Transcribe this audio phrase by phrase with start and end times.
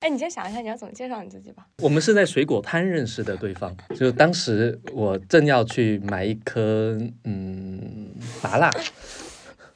[0.00, 1.66] 哎，你先想一下，你要怎么介绍你自己吧？
[1.82, 8.08] 我们是在水果摊认识的对方，就当时我正要去买一颗嗯
[8.42, 8.70] 麻辣，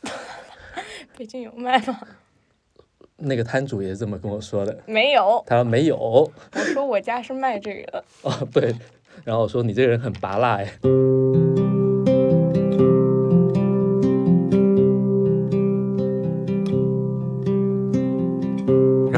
[1.17, 2.01] 北京有卖吗？
[3.17, 5.45] 那个摊主也是这么跟我说的，没有。
[5.47, 6.33] 他说没有，我
[6.73, 8.05] 说我家是卖这个的。
[8.23, 8.75] 哦，对，
[9.25, 10.73] 然后我说你这个人很拔辣哎。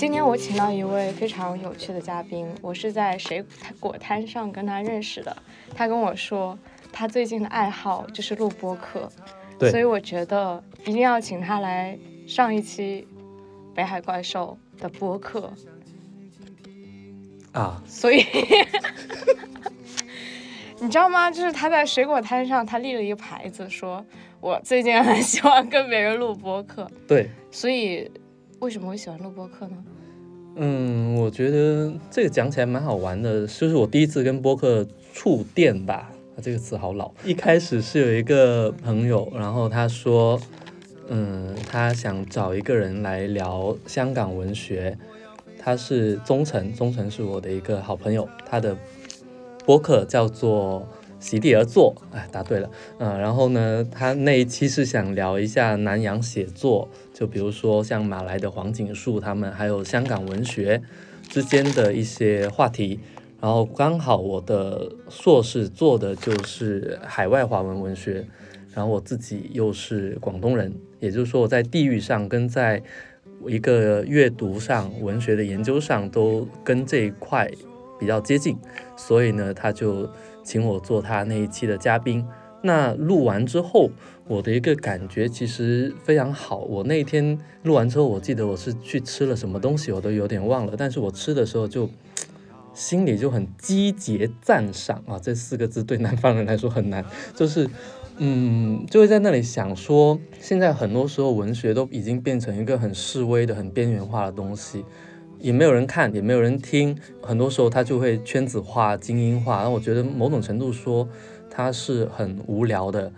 [0.00, 3.44] 今天我请到一位非常有趣的嘉宾，我是在水
[3.78, 5.36] 果摊上跟他认识的。
[5.74, 6.58] 他跟我说，
[6.90, 9.12] 他最近的爱好就是录播客，
[9.58, 13.06] 所以我觉得一定要请他来上一期
[13.74, 15.52] 《北海怪兽》的播客。
[17.52, 18.24] 啊，所以
[20.80, 21.30] 你知道吗？
[21.30, 24.02] 就是他在水果摊上，他立了一个牌子，说
[24.40, 26.90] 我最近很喜欢跟别人录播客。
[27.06, 28.10] 对，所以。
[28.60, 29.76] 为什么会喜欢录播客呢？
[30.56, 36.12] 嗯，我觉得这个讲起来蛮好玩的，就是我第一次跟播客触电吧。
[36.42, 37.10] 这个词好老。
[37.24, 40.38] 一开始是有一个朋友，然后他说，
[41.08, 44.96] 嗯，他想找一个人来聊香港文学。
[45.58, 48.76] 他是忠诚，忠诚是我的一个好朋友，他的
[49.64, 50.86] 播客叫做
[51.18, 51.94] 席地而坐。
[52.12, 52.70] 哎，答对了。
[52.98, 56.88] 嗯，然后呢，他那一期是想聊一下南洋写作。
[57.20, 60.80] 就比如说像马来的黄锦树他们，还有香港文学
[61.28, 62.98] 之间的一些话题，
[63.38, 68.26] 然后刚好我的硕士做的就是海外华文文学，
[68.72, 72.82] 然后我自己又是广东人，也就是说我在地域上跟在
[73.46, 77.50] 一个阅读上、文学的研究上都跟这一块
[77.98, 78.56] 比较接近，
[78.96, 80.08] 所以呢，他就
[80.42, 82.26] 请我做他那一期的嘉宾。
[82.62, 83.90] 那录完之后。
[84.28, 86.58] 我的一个感觉其实非常好。
[86.58, 90.74] 我那天录完之后，我记得我是去吃了什么东西，我都有点忘了。
[90.78, 91.90] 但是我吃的时候就
[92.72, 97.04] 心里就很积极赞赏啊，这四个字对南方人来说很难，
[97.34, 97.68] 就是
[98.18, 104.84] 嗯，就会在那里想说，现在很多时候文学都已经变成一个很示威的、很边缘化的东西，
[105.40, 106.96] 也没有人看，也没有人听。
[107.20, 109.56] 很多时候它就会圈子化、精英化。
[109.56, 111.08] 然后我觉得某种程度说，
[111.50, 113.12] 它是很无聊的。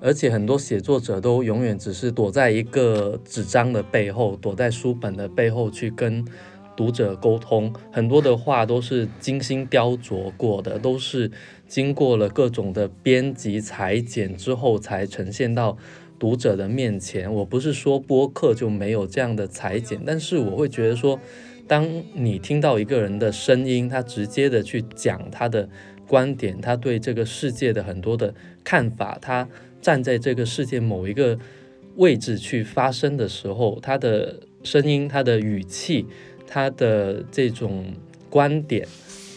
[0.00, 6.24] 而且很多写作者都永远只是躲在一个纸张的背后，躲在书本的背后去跟
[6.76, 7.72] 读者沟通。
[7.92, 11.30] 很多的话都是精心雕琢过的，都是
[11.68, 15.76] 经过了各种的编辑裁剪之后才呈现到
[16.18, 17.32] 读者的面前。
[17.32, 21.20] 我不是说播客就没有这样的裁剪，但是我会觉得说，
[21.68, 25.68] 当你听到一个人的声音，他直接的去讲他的
[26.12, 29.48] 观点，他对这个世界的很多的看法，他。
[29.80, 31.36] 站在这个世界某一个
[31.96, 36.06] 位置去发声的时候，他的声音、他的语气、
[36.46, 37.92] 他的这种
[38.30, 38.86] 观点，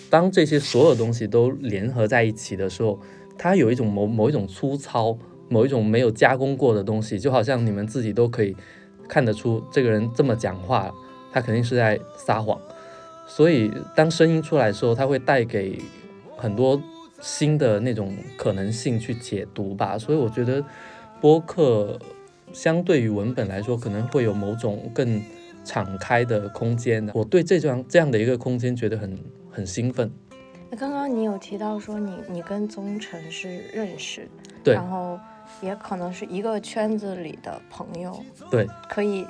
[0.08, 3.00] 当这些所有东西都联合在一起的时候，
[3.40, 5.18] 他有一种某某一种粗糙、
[5.50, 8.56] 某一种没有加工过的东西，就好像你们自己都可以
[9.10, 10.94] 看得出，这个人这么讲话，
[11.32, 12.62] 他肯定是在撒谎。
[13.26, 15.80] 所以，当声音出来的时候，他会带给
[16.38, 16.82] 很多。
[17.22, 20.64] 新的那种可能性去解读吧，所以我觉得
[21.22, 21.98] 播客
[22.52, 25.24] 相对于文本来说，可能会有某种更
[25.64, 27.14] 敞开的空间的。
[27.16, 29.18] 我对这张这样的一个空间觉得很
[29.50, 30.12] 很兴奋。
[30.70, 34.28] 那刚刚你有提到说你你跟宗成是认识，
[34.62, 35.18] 对，然后
[35.62, 39.26] 也可能是一个圈子里的朋友，对，可以。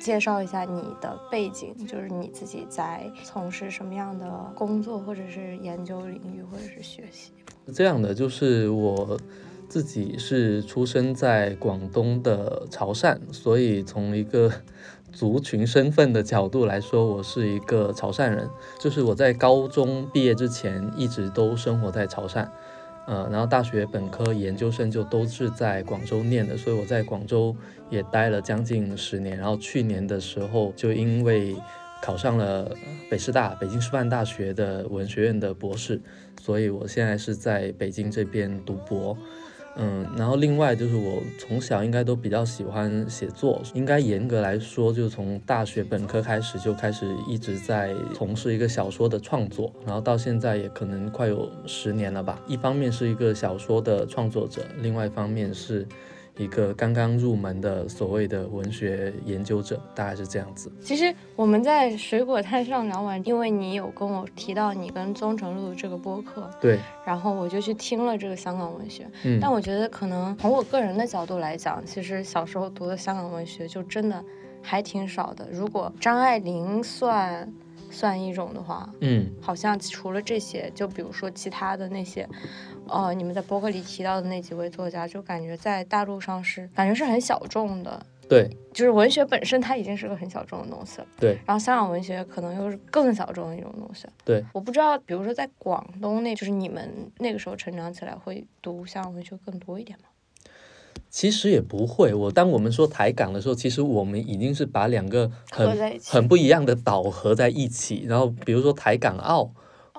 [0.00, 7.30] 介绍一下你的背景，就是你自己在从事什么样的工作，或者是研究领域，或者是学习。
[7.74, 9.20] 这样的，就是我
[9.68, 14.50] 自己是出生在广东的潮汕，所以从一个
[15.12, 18.48] 族群身份的角度来说，我是一个潮汕人。
[18.78, 22.48] 就是我在高中毕业之前，一直都生活在潮汕。
[23.10, 27.56] 呃，然后大学本科、研究生就都是在广州念的，所以我在广州
[27.88, 29.36] 也待了将近十年。
[29.36, 31.56] 然后去年的时候，就因为
[32.00, 32.70] 考上了
[33.10, 36.00] 北师大、北京师范大学的文学院的博士，
[36.40, 39.18] 所以我现在是在北京这边读博。
[39.76, 52.40] 嗯，然后另外就是我从小应该都比较喜欢写作，应该严格来说，就从大学本科开始就开始一直在从事一个小说的创作，然后到现在也可能快有十年了吧。
[52.46, 55.86] 一方面是一个小说的创作者，另外一方面是。
[56.40, 60.72] 一个刚刚入门的所谓的文学研究者，大概是这样子。
[60.80, 69.06] 其实我们在水果摊上聊完，因为你有跟我提到你跟宗成录这个播客，对，然后我就去听了这个香港文学。
[69.24, 74.24] 嗯，但我觉得可能从我个人的角度来讲，其实小时候读的香港文学就真的
[74.62, 75.46] 还挺少的。
[75.52, 77.52] 如果张爱玲算。
[77.92, 82.24] 算一种的话，嗯，好像除了这些，就比如说其他的那些，
[82.90, 88.04] 呃，你们在博客里提到的那几位作家，就感觉在大陆上是感觉是很小众的。
[88.28, 91.06] 对，就是文学本身它已经是个很小众的东西了。
[91.18, 94.06] 对，然后香港文学可能又是更小众的一种东西。
[94.24, 100.04] 对，我不知道，比如说在广东，那就是你们那个时候成长起来会读香港文学更多一点吗？
[101.08, 108.04] 其实也不会，我当我们说台港的时候，其实我们已经是把两个很很不一样的岛合在一起。
[108.06, 109.50] 然后比如说台港澳，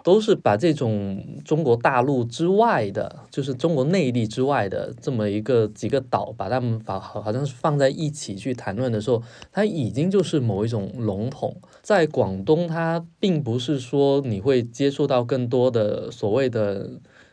[0.04, 9.22] 都是把这种中国大陆之外的，就是中国内地之外的这么一个几个岛，把它们把好好像是放在一起去谈论的时候，
[9.52, 11.56] 它已经就是某一种笼统。
[11.82, 16.90] 在广东，它并不是说你会接触到更多的所谓的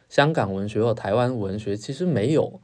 [0.09, 2.61] 香港文学或台湾文学，其实没有。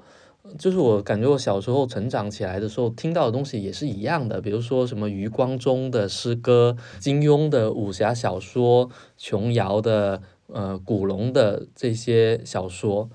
[0.58, 13.08] 就是我感觉我小时候成长起来的时候听到的东西也是一样的，比如说什么余光中的诗歌、金庸的武侠小说、琼瑶的、呃古龙的这些小说，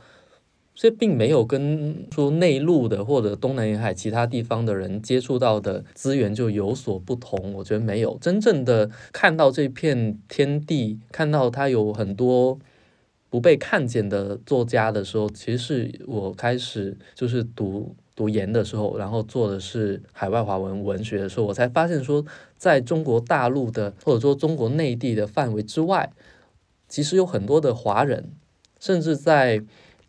[0.74, 7.54] 这并没有跟说内陆的或者东南沿海其他地方的人接触到的资源就有所不同。
[7.54, 12.60] 我觉得没有真正的看到这片天地，看到它有很多。
[13.30, 22.26] 不被看见的作家的时候，其实是我开始就是读读研的时候，然后做的是海外华文文学的时候，我才发现说，
[22.58, 26.12] 在中国大陆的或者说中国内地的范围之外，
[26.88, 28.32] 其实有很多的华人，
[28.80, 29.62] 甚至在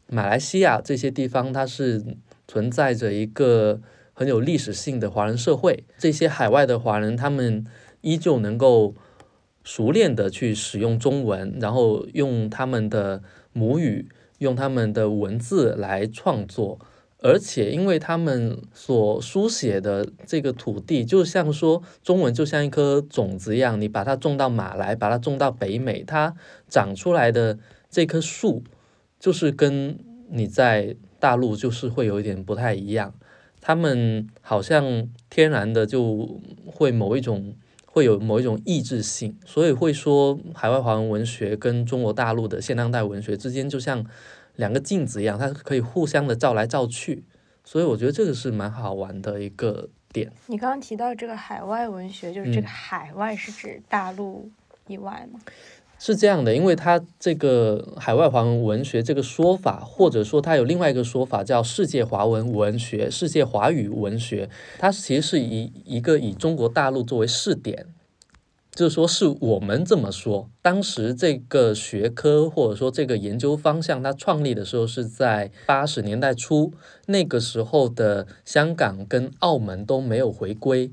[0.06, 2.02] 马来西亚这些地方，它是
[2.48, 3.80] 存在着一个
[4.14, 5.84] 很有历史性的华人社会。
[5.98, 7.66] 这些海外的华人，他们
[8.00, 8.94] 依旧能够。
[9.62, 13.22] 熟练的去使用中文，然后用他们的
[13.52, 14.08] 母语，
[14.38, 16.78] 用他们的文字来创作，
[17.18, 26.34] 而且因为他们所书写的这个土地，就像说中文就像一颗种子一样，你把它种到马来，把它种到北美，它
[26.66, 27.58] 长出来的
[27.90, 28.64] 这棵树，
[29.18, 29.98] 就是跟
[30.30, 33.12] 你在大陆就是会有一点不太一样，
[33.60, 37.54] 他们好像天然的就会某一种。
[37.92, 44.06] 会有某一种抑制性，所以会说海外华文文学跟中国大陆的现当代文学之间就像
[44.54, 47.24] 两个镜子一样，它可以互相的照来照去，
[47.64, 50.30] 所以我觉得这个是蛮好玩的一个点。
[50.46, 54.48] 你刚刚提到这个海外文学，就是这个海外是指大陆
[54.86, 55.40] 以外吗？
[56.02, 64.48] 是这样的，因为它这个海外华文文学这个说法，或者说它有另外一个说法叫世界华文文学、世界华语文学，
[64.78, 67.86] 它其实是以一个以中国大陆作为试点，
[68.70, 70.48] 就是说是我们这么说。
[70.62, 76.72] 当时这个学科或者说这个研究方向，它创立的时候是在八十年代初，
[77.08, 80.92] 那个时候的香港跟澳门都没有回归，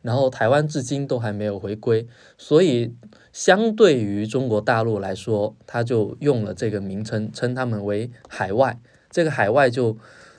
[0.00, 2.06] 然后台湾至今都还没有回归，
[2.38, 2.94] 所以。
[3.36, 8.80] 相对于中国大陆来说，他就用了这个名称，称他们为海外。
[9.10, 9.98] 这个海外就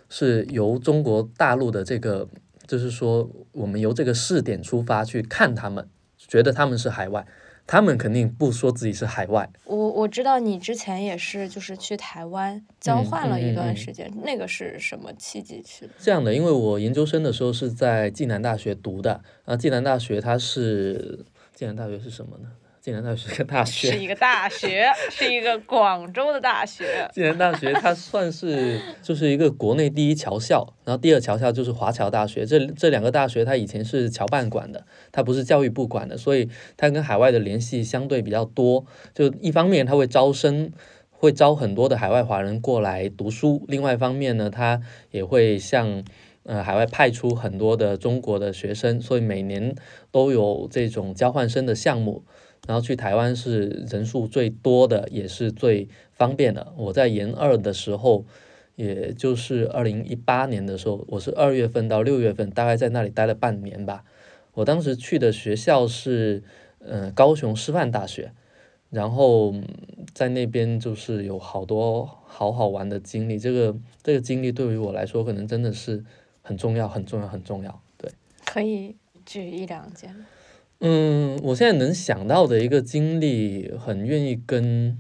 [0.10, 2.28] 是由中国大陆的这个，
[2.66, 5.88] 就是说，我们由这个试点出发去看他们，
[6.18, 7.24] 觉得他们是海外，
[7.68, 9.48] 他们肯定不说自己是海外。
[9.66, 15.92] 我我知道你之前也是，就是去台湾交换了一段时间，那个是什么契机去的？
[16.00, 21.24] 这样的，因为我研究生的时候是在暨南大学读的，啊，暨南大学它是
[21.54, 22.50] 暨南大学是什么呢？
[22.88, 27.06] 暨南大学是个大学，是一个大学，是一个广州的大学。
[27.14, 32.46] 暨南大学它算是就是一个国内第一侨校，然后第二侨校就是华侨大学。
[32.46, 38.86] 这这两个大学它以前是侨办管的，它不是教育部管的，所以它跟海外的联系相对比较多。
[39.14, 40.72] 就一方面它会招生，
[41.10, 46.06] 会招很多的海外华人过来读书；另外一方面呢，它也会向
[46.44, 49.76] 呃海外派出很多的中国的学生，所以每年
[50.10, 52.24] 都有这种交换生的项目。
[52.68, 56.74] 然后去台湾是人数最多的，也是最方便的。
[56.78, 58.26] 我在研二的时候，
[58.76, 64.04] 也就是二零一八年的时候，我是二月份到六月份，大概在那里待了半年吧。
[64.54, 66.44] 我当时去的学校是，
[66.80, 68.34] 嗯，高雄师范大学。
[68.90, 69.54] 然后
[70.14, 76.02] 在那边就是有好多好好玩的经历，这个这个经历对于我来说，可能真的是
[76.42, 77.82] 很重要，很重要，很重要。
[77.98, 78.10] 对，
[78.46, 78.96] 可以
[79.26, 80.16] 举一两件。
[80.80, 85.00] 嗯，我现在能想到的一个经历，很愿意跟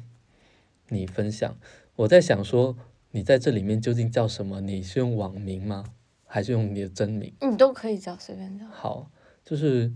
[0.89, 1.55] 你分享。
[1.97, 2.75] 我在想说，
[3.11, 4.59] 你在这里面究竟叫什么？
[4.61, 5.83] 你是用网名吗？
[6.25, 7.31] 还是用你的真名？
[7.41, 8.65] 你都可以叫，随便叫。
[8.71, 9.11] 好，
[9.45, 9.91] 就是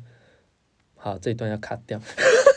[0.95, 1.99] 好，这一段要卡掉。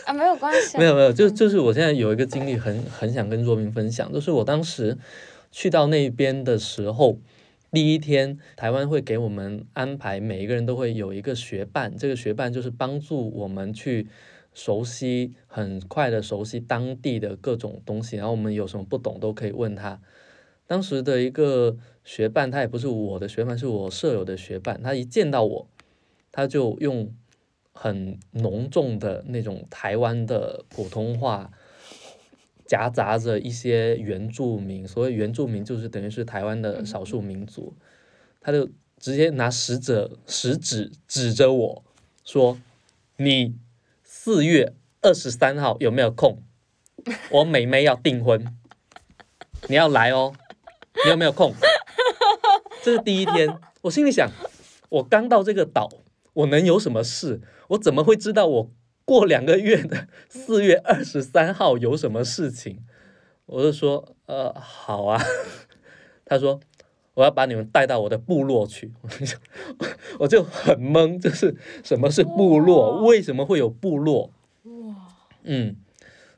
[0.05, 0.77] 啊，没有关系。
[0.79, 4.99] 没有没有，就就是我现在有一个经历，很很想跟若明分享，就是我当时
[5.51, 7.19] 去到那边的时候。
[7.75, 11.97] 第一天，台湾会给我们安排，每一个人都会有一个学伴。
[11.97, 14.07] 这个学伴就是帮助我们去
[14.53, 18.15] 熟悉，很快的熟悉当地的各种东西。
[18.15, 20.01] 然后我们有什么不懂都可以问他。
[20.69, 24.81] 当时的一个学伴，他也不是我的学伴，是我舍友的学伴。
[24.81, 25.69] 他一见到我，
[26.31, 27.13] 他就用
[27.73, 31.51] 很浓重的那种台湾的普通话。
[32.75, 37.73] 夹杂着一些原住民，所谓原住民就是等于是台湾的少数民族，
[38.41, 41.85] 他就直接拿食指食指指着我
[42.25, 42.59] 说
[43.19, 43.55] ：“你
[44.03, 46.43] 四月二十三号有没有空？
[47.31, 48.45] 我妹妹要订婚，
[49.69, 50.33] 你要来哦，
[51.05, 51.55] 你有没有空？”
[52.83, 54.29] 这是第一天，我心里想，
[54.89, 55.89] 我刚到这个岛，
[56.33, 57.41] 我能有什么事？
[57.69, 58.71] 我怎么会知道我？
[59.05, 62.79] 过两个月的四月二十三号有什么事情？
[63.47, 65.23] 我就说，呃，好啊。
[66.25, 66.59] 他说，
[67.13, 68.93] 我要把你们带到我的部落去。
[70.21, 73.03] 我就很懵，就是什么是部落？
[73.03, 74.33] 为什么会有部落？
[74.63, 74.95] 哇，
[75.43, 75.77] 嗯，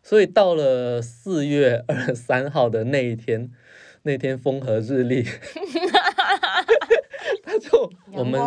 [0.02, 3.52] 所以到了四月二十三号的那一天，
[4.02, 5.24] 那天风和日丽。
[7.62, 8.40] 就我们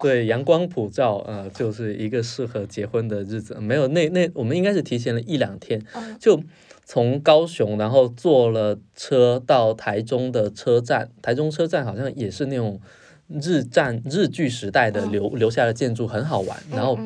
[0.00, 3.54] 对阳光普照，呃，就是一个适合结婚的日子。
[3.60, 5.80] 没有那那，我们应该是提前了一两天，
[6.18, 6.42] 就
[6.84, 11.10] 从高雄，然后坐了车到台中的车站。
[11.22, 12.80] 台中车站好像也是那种
[13.28, 16.58] 日战日据时代的留留下的建筑，很好玩。
[16.70, 16.98] 然后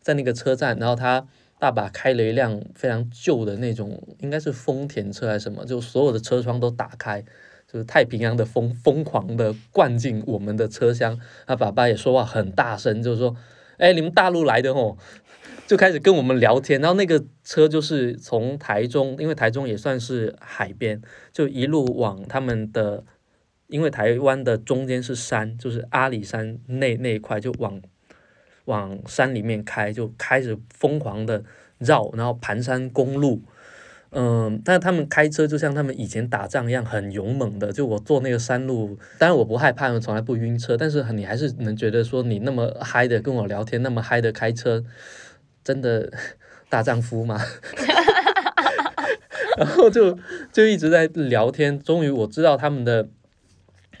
[0.00, 1.26] 在那个车站，然后他
[1.58, 7.24] 爸爸开了一辆非常旧的那种，应该是丰田车还是什么，就所有的车窗都打开。
[7.72, 13.34] 就是太平洋的风疯狂的灌进我们的车厢，他爸爸也说话很大声，就是说，
[13.78, 14.98] 哎，你们大陆来的哦，
[15.66, 16.78] 就开始跟我们聊天。
[16.82, 21.00] 然后那个车就是从台中，因为台中也算是海边，
[21.32, 23.04] 就一路往他们的，
[23.68, 27.80] 因为台湾的中间是山，就是阿里山那那一块，就往
[28.66, 31.42] 往山里面开，就开始疯狂的
[31.78, 33.40] 绕，然后盘山公路。
[34.14, 37.72] 嗯，但是他们开车就像他们以前打仗一样，很勇猛的。
[37.72, 40.76] 就我坐那个山路，当然我不害怕，我从来不晕车。
[40.76, 44.84] 但是你还是能觉得说，你那么嗨的跟我聊天，那么嗨的开车，
[45.64, 46.12] 真的
[46.68, 47.40] 大丈夫吗？
[49.56, 50.18] 然后就
[50.52, 51.80] 就一直在聊天。
[51.80, 53.08] 终于我知道他们的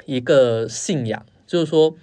[0.04, 1.96] 一个信仰，就是说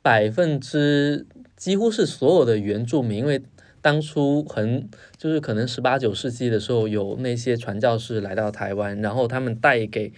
[0.00, 1.26] 百分之
[1.56, 3.42] 几乎是所有的原住民，因为。
[3.82, 10.12] 当初很就是可能十八九世纪的时候，有那些传教士来到台湾，然后他们带给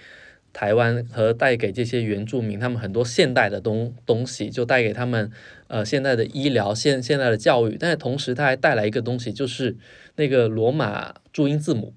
[0.53, 5.31] 台湾和带给这些原住民他们很多现代的东东西，就带给他们
[5.69, 9.77] 呃现在的医疗现现在的教育，但是同时他还带来一个东西，就是
[10.17, 11.95] 那个罗马注音字母。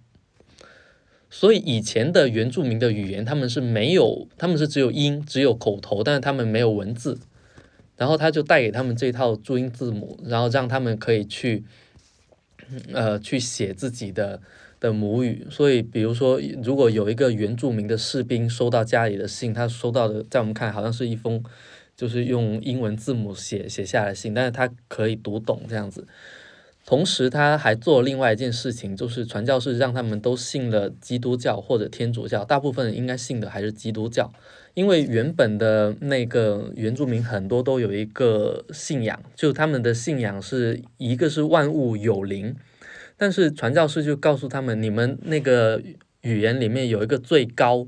[1.30, 7.20] 所以以前的原住民的语言他们是没有，他们是只有音只有口头，但是他们没有文字。
[7.98, 11.64] 然后他就带给他们这套注音字母，然后让他们可以去，
[12.94, 14.42] 呃，去写自己的
[14.80, 15.48] 的母语。
[15.50, 21.44] 所以，比如说，如果有一个原住民的士兵收到家里的信，他收到的，在我们看好像是一封，
[21.96, 26.06] 就是用英文字母写写下来的信，但是他可以读懂这样子。
[26.86, 34.32] 同时，他还做另外一件事情，就是传教士让他们都信了基督教或者天主教，大部分应该信的还是基督教。
[34.76, 42.54] 因为原本的那个原住民很多都有一个信仰，就他们的信仰是一个是万物有灵，
[43.18, 45.82] 但是传教士就告诉他们，你们那个
[46.22, 47.88] 语言里面有一个最高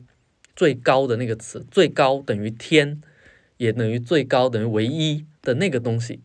[0.55, 3.01] 最高的那个词，最高等于天，
[3.57, 6.21] 也等于最高等于唯一的那个东西。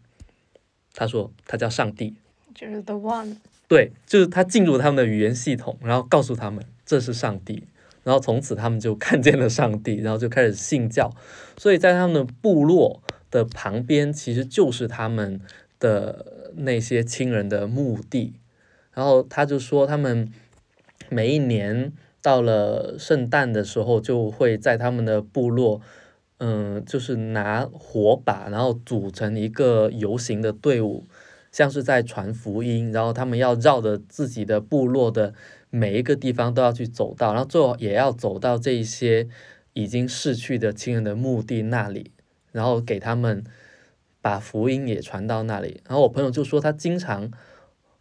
[0.94, 2.14] 他说他叫上帝，
[2.54, 3.36] 就是 the one。
[3.66, 7.64] 对，就是他进入他们的语言系统，然后告诉他们这是上帝。
[8.04, 11.10] 然后从此他们就看见了上帝，然后就开始信教。
[11.56, 15.40] 所以在他们的部落的旁边，其实就是他们
[15.78, 18.34] 的那些亲人的墓地。
[18.92, 20.32] 然后他就说，他们
[21.08, 25.80] 每一年到了圣诞的时候，就会在他们的部落，
[26.38, 31.06] 嗯，就是拿火把，然后组成一个游行的队伍，
[31.52, 32.90] 像是在传福音。
[32.90, 35.34] 然后他们要绕着自己的部落的。
[35.74, 39.26] 每一个地方都要去走到，然后最后也要走到这一些
[39.72, 42.12] 已经逝去的亲人的墓地那里，
[42.50, 43.42] 然后给他们
[44.20, 45.80] 把福音也传到那里。
[45.88, 47.30] 然后我朋友就说，他经常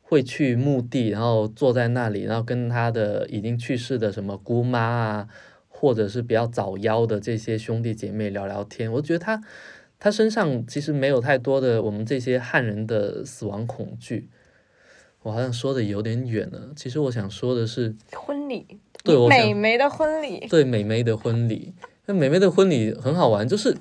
[0.02, 5.28] 会去墓地，然后坐在那里，然后跟他的已经去世的什么姑妈啊，
[5.70, 8.92] 或者是比较早夭的这些兄弟姐妹聊聊天。
[8.92, 9.42] 我觉得他
[9.98, 14.30] 他身上其实没有太多的我们这些汉人的死亡恐惧。
[15.24, 16.72] 我好像说的有点远了。
[16.76, 18.66] 其实我想说的是婚礼，
[19.04, 21.74] 对，美眉的婚礼，对，美眉的婚礼。
[22.06, 23.78] 那美眉的婚礼很好玩，就是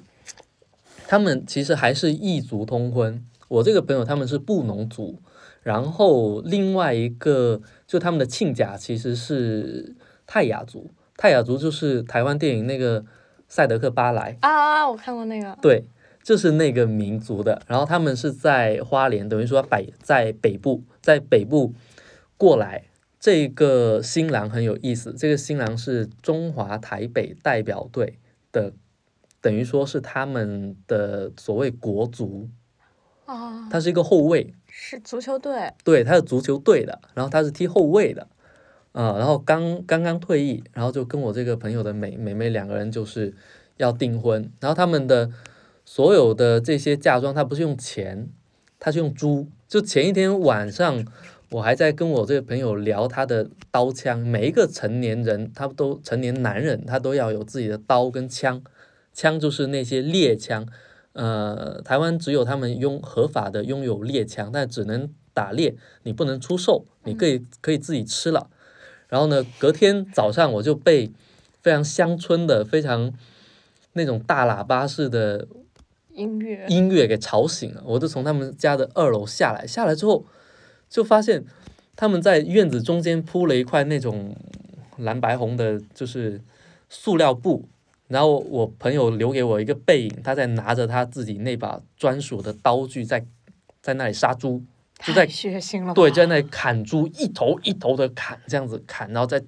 [1.08, 3.24] 他们其实还是异族通婚。
[3.48, 5.18] 我这个朋友他们是布农族，
[5.62, 10.90] 然后另外一个就他们的亲家其实是泰雅族。
[11.16, 13.04] 泰雅族就是台湾电影那个
[13.48, 15.58] 赛德克巴莱啊，我看过那个。
[15.62, 15.84] 对。
[16.30, 21.74] 就是那个民族的，然后他们是在花莲，等于说北在北部，在北部
[22.36, 22.84] 过来。
[23.18, 28.20] 这个新郎很有意思，这个新郎是中华台北代表队
[28.52, 28.72] 的，
[29.40, 32.48] 等于说是他们的所谓国足
[33.26, 38.28] 啊，他是一个后卫，是足球队，对，他是足球队的，然后他是踢后卫的，
[38.92, 43.34] 啊，然后刚刚刚退役，然后就跟我这个朋友的美美美两个人就是
[43.78, 45.28] 要订婚，然后他们的。
[45.92, 48.28] 所有的这些嫁妆，他不是用钱，
[48.78, 49.48] 他是用猪。
[49.66, 51.04] 就前一天晚上，
[51.50, 54.16] 我还在跟我这个朋友聊他的刀枪。
[54.20, 58.62] 每一个成年人，他都成年男人，他都要有自己的刀跟枪。
[59.12, 60.64] 枪就是那些猎枪，
[61.14, 68.48] 呃，台湾只有他们拥合法的拥有猎枪，但只能打猎，你不能出售，你可以可以自己吃了。
[69.08, 71.10] 然后呢，隔天早上我就被
[71.60, 73.12] 非常乡村的、非常
[73.94, 75.48] 那种大喇叭式的。
[76.20, 80.24] 音乐音乐给吵醒了，我就从他们家的二楼下来，下来之后
[80.88, 81.44] 就发现
[81.96, 84.36] 他们在院子中间铺了一块那种
[84.98, 86.40] 蓝白红的，就是
[86.88, 87.68] 塑料布，
[88.08, 93.24] 然后我朋友留给我一个背影，他在拿着他自己那把专属的刀具在
[93.80, 94.62] 在那里杀猪，
[95.02, 99.42] 就在血腥了，对，在那里砍猪，一头一头的砍，这样子砍，然后再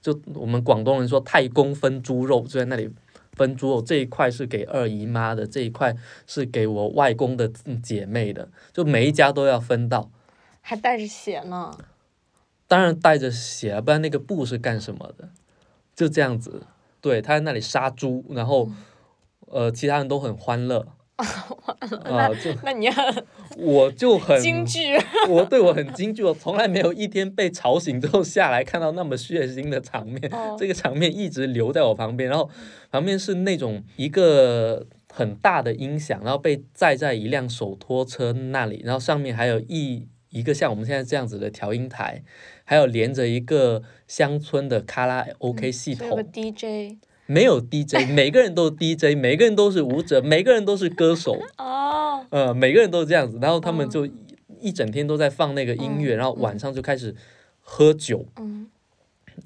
[0.00, 2.88] 就我们广东人说太公分猪肉，就在那里。
[3.32, 7.48] 分猪肉这一块是给二姨妈的，这一块是给我外公的
[7.82, 10.10] 姐妹的，就每一家都要分到，
[10.60, 11.76] 还带着血呢。
[12.68, 15.28] 当然带着血，不然那个布是干什么的？
[15.94, 16.66] 就这样子，
[17.00, 18.70] 对，他在那里杀猪，然后
[19.46, 20.86] 呃，其他人都很欢乐。
[22.04, 23.24] 啊，就 那你很，
[23.56, 24.96] 我就很京剧，
[25.28, 30.20] 我对我很京剧，我从来没有一天被吵醒之后下来看到那么血腥的场面，
[30.58, 32.48] 这个场面一直留在我旁边，然后
[32.90, 42.24] 旁边是那种一个很大的音响，然后被载在一辆手拖车那里，然后上面还有一一个像我们现在这样子的调音台，
[42.64, 46.96] 还有连着一个乡村的卡拉 OK 系统，DJ。
[47.32, 51.40] 没有 DJ， 每个人都是 DJ，每个人都是舞者，每个人都是歌手。
[51.56, 52.26] 哦。
[52.30, 54.06] 呃，每个人都是这样子，然后他们就
[54.60, 57.14] 一整天都在放那个音乐，然后晚上就开始
[57.60, 58.26] 喝酒。
[58.36, 58.68] 嗯。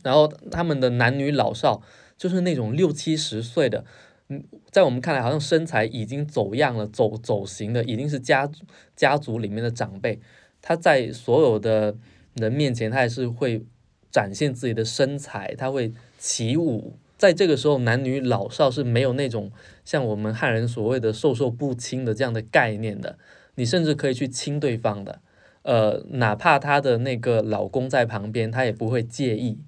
[0.03, 1.81] 然后他们的男女老少，
[2.17, 3.85] 就是那种六七十岁的，
[4.29, 8.51] 嗯，在我们看来好像身材已经走样了，走走形的，已经是家
[8.97, 10.19] 家族里面的长辈。
[10.61, 11.97] 他在所有的
[12.35, 13.65] 人面前，他还是会
[14.11, 16.99] 展现自己的身材，他会起舞。
[17.17, 19.51] 在这个时候，男女老少是没有那种
[19.85, 23.19] 像我们汉人所谓的授受不亲的这样的概念的。
[23.55, 25.21] 你甚至可以去亲对方的，
[25.63, 29.59] 呃，哪怕她的那个老公在旁边，她也不会介意。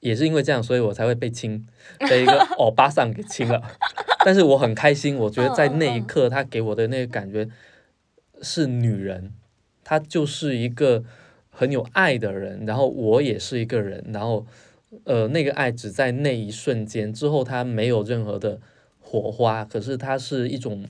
[0.00, 1.64] 也是因为这样，所以我才会被亲，
[2.00, 3.62] 被一个欧巴桑给亲了。
[4.26, 7.48] 但是我很开心，我觉得在那一刻，他给我的那个感觉
[8.42, 9.32] 是女人，
[9.84, 11.04] 她就是一个
[11.50, 14.44] 很有爱的人，然后我也是一个人，然后。
[15.04, 18.58] 呃，那个爱只在那一瞬间之后，它没有任何的
[18.98, 19.64] 火花。
[19.64, 20.86] 可是它是一种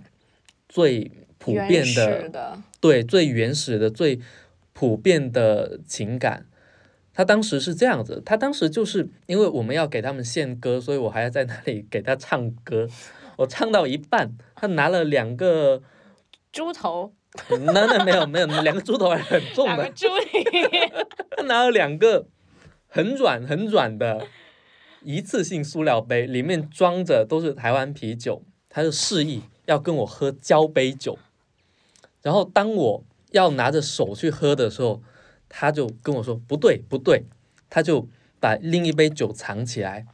[0.69, 4.21] 最普遍的，对，最原始的、最
[4.73, 6.47] 普遍的情感。
[7.13, 12.89] 他当时是这样子，他当时就是因为我们要给他们献歌，所以我还要在那里给他唱歌。
[13.39, 15.83] 我唱到一半，他拿了两个
[16.53, 17.13] 猪头，
[17.49, 20.07] 那那没有没有，两个猪头还很重的，猪
[21.37, 22.29] 他拿了两个。
[22.89, 24.27] 很软很软的
[25.03, 31.19] 一次性塑料杯，里面装着都是台湾啤酒，他就示意要跟我喝交杯酒。
[32.23, 35.03] 然后当我要拿着手去喝的时候，
[35.49, 37.25] 他就跟我说不对不对，
[37.71, 38.09] 他就
[38.41, 40.07] 把另一杯酒藏起来。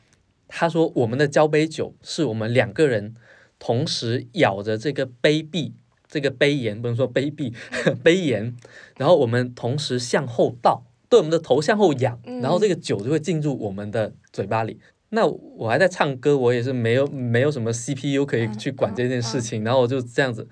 [0.49, 3.15] 他说我们的交杯酒是我们两个人
[3.59, 5.73] 同时咬着这个杯壁，
[6.07, 7.55] 这个杯沿不能说杯壁
[8.05, 8.57] 杯沿，
[8.99, 10.85] 然后我们同时向后倒。
[11.14, 14.81] 对我们的头向后仰，然后这个酒就会进入我们的嘴巴里。
[15.11, 20.48] 那我还在唱歌，我也是没有没有什么 CPU 可以去管这件事情，然后我就这样子，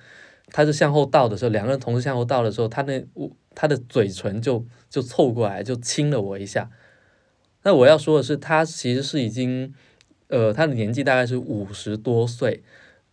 [0.52, 6.70] 他就向后倒的时候，两个人同时向后倒的时候，他那我他的嘴唇就就凑过来就亲了我一下。
[7.64, 9.74] 那我要说的是，他其实是已经，
[10.28, 12.62] 呃，他的年纪大概是五十多岁，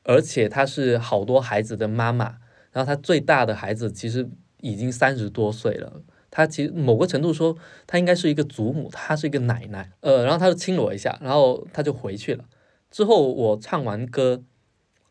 [0.03, 2.37] 而且他是好多孩子的妈妈，
[2.71, 4.29] 然后他最大的孩子其实
[4.61, 6.03] 已经三十多岁了。
[6.39, 7.53] 他其实某个程度说，
[7.85, 12.45] 他应该是一个祖母，他是一个奶奶，呃，然后他就亲了我一下，然后他就回去了。
[12.89, 14.41] 之后我唱完歌，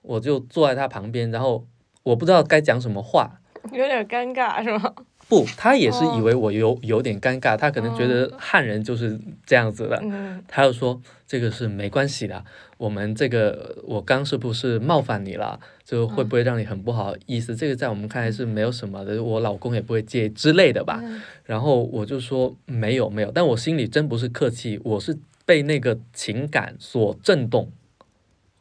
[0.01, 1.67] 我就坐在他旁边，然后
[2.03, 4.95] 我不知道该讲什么话，有点尴尬是吗？
[5.29, 10.03] 不，他也是以为我有有点尴尬，他可能觉得汉人就是这样子的，
[10.49, 12.43] 他就说这个是没关系的。
[12.79, 15.61] 我们这个我刚是不是冒犯你了？
[15.85, 17.55] 就会不会让你很不好意思？
[17.57, 21.03] 这个在我们看来是没有什么的，我老公也不会介意之类的吧。
[21.45, 27.71] 然后我就说没有没有，但我心里真不是客气，我是被那个情感所震动，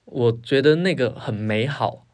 [0.05, 2.05] 我觉得那个很美好，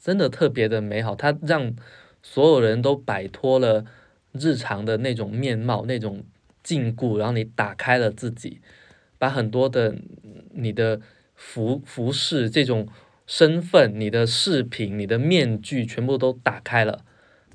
[0.00, 1.74] 真的特别的美好，它让
[2.22, 3.84] 所有人都摆脱了
[4.32, 6.24] 日常的那种面貌、那种
[6.62, 8.60] 禁锢，然后你打开了自己，
[9.18, 9.96] 把很多的
[10.52, 11.00] 你的。
[11.34, 12.86] 服服饰这种
[13.26, 17.04] 身份，你的饰品、你的面具全部都打开了，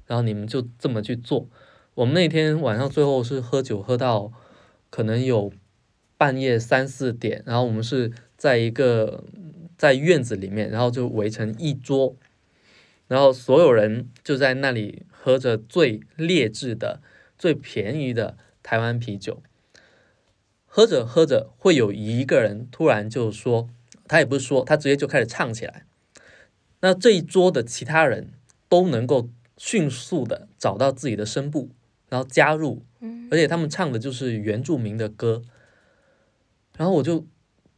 [0.08, 1.47] 然后你们就这么去做。
[1.93, 4.34] 我们那天晚上最后是喝酒喝到
[4.89, 5.53] 可能有
[6.17, 9.23] 半夜三四点，然后我们是在一个
[9.77, 12.13] 在院子里面，然后就围成一桌，
[13.08, 17.02] 然后所有人就在那里喝着最劣质的、
[17.38, 19.41] 最便宜的台湾啤酒。
[20.65, 23.70] 喝着喝着，会有一个人突然就说。
[24.10, 25.86] 他也不是说，他直接就开始唱起来。
[26.80, 28.32] 那这一桌的其他人
[28.70, 31.72] 都能够迅速的找到自己的声部，
[32.08, 32.86] 然后加入，
[33.30, 35.41] 而且他们唱的就是原住民的歌。
[36.78, 37.26] 然后我就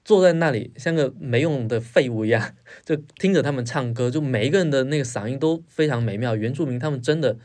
[0.10, 4.10] 坐在那里，像个没用的废物一样， 就听着他们唱歌。
[4.10, 7.38] 就每一个人的那个嗓音都非常美妙，原住民他们真的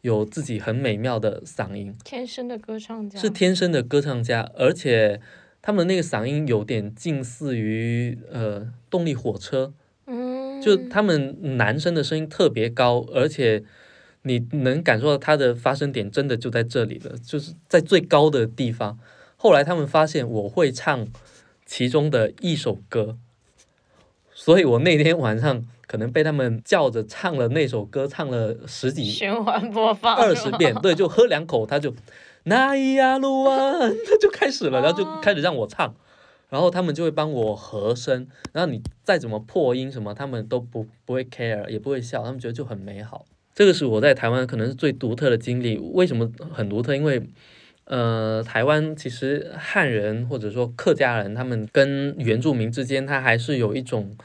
[0.00, 5.20] 有自己很美妙的嗓音，天生的歌唱家，是天生的歌唱家，而且。
[5.62, 9.74] 他们那个嗓音有点近似于呃动力火车，
[10.06, 13.62] 嗯，就他们男生的声音特别高，而且
[14.22, 18.98] 你能感受到他的发声点真的就在这里了，就是在最高的地方。
[19.36, 21.06] 后来他们发现我会唱
[21.70, 23.16] 其中的一首歌，
[24.34, 31.94] 所以我那天晚上可能被他们叫着唱了那首歌，唱了十几循环播放二十遍， 对，就喝两口他就。
[32.42, 35.94] 那伊亚鲁啊， 他就开始了，然后就开始让我唱，
[36.48, 43.24] 然后他们就会帮我和声，然后你再怎么破音什么，他们都不不会 care，也不会笑，他们觉得就很美好。
[43.54, 45.78] 这个是我在台湾可能是最独特的经历。
[45.78, 46.96] 为什么很独特？
[46.96, 47.22] 因为
[47.90, 54.16] 呃，台湾其实汉人或者说客家人，他们跟原住民之间，他还是有一种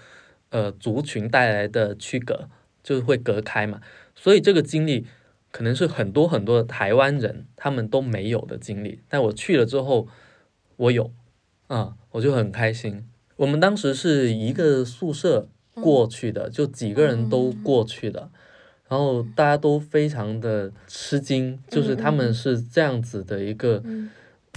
[0.52, 2.48] 呃族群带来的区隔，
[2.84, 3.82] 就是会隔开嘛，
[4.14, 5.08] 所以这个经历。
[5.56, 10.06] 可能是很多很多的台湾人他们都没有的经历，但我去了之后，
[10.76, 11.10] 我有，
[11.68, 13.08] 啊，我就很开心。
[13.38, 18.30] 我们当时是一个宿舍过去的，就几个人都过去的，
[18.88, 23.84] 然后大家都非常的吃惊，就是他们是这样子的一个，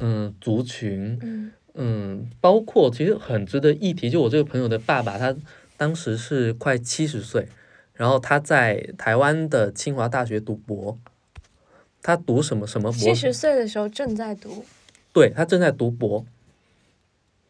[0.00, 5.34] 嗯，族群，嗯，包括其实很值得一提，就我这个朋友的爸爸，他
[5.76, 7.48] 当时是快七十岁。
[7.94, 10.96] 然后他在台湾的清华大学读博，
[12.00, 13.00] 他读什么什么博？
[13.00, 14.64] 七十岁的时候正在读。
[15.12, 16.24] 对他正在读博，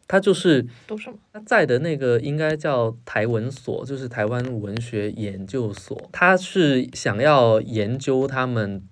[0.09, 1.17] 他就是读什么？
[1.31, 6.09] 他在的那个应该叫台文所，就是台湾文学研究所。
[6.11, 8.83] 他是想要研究他们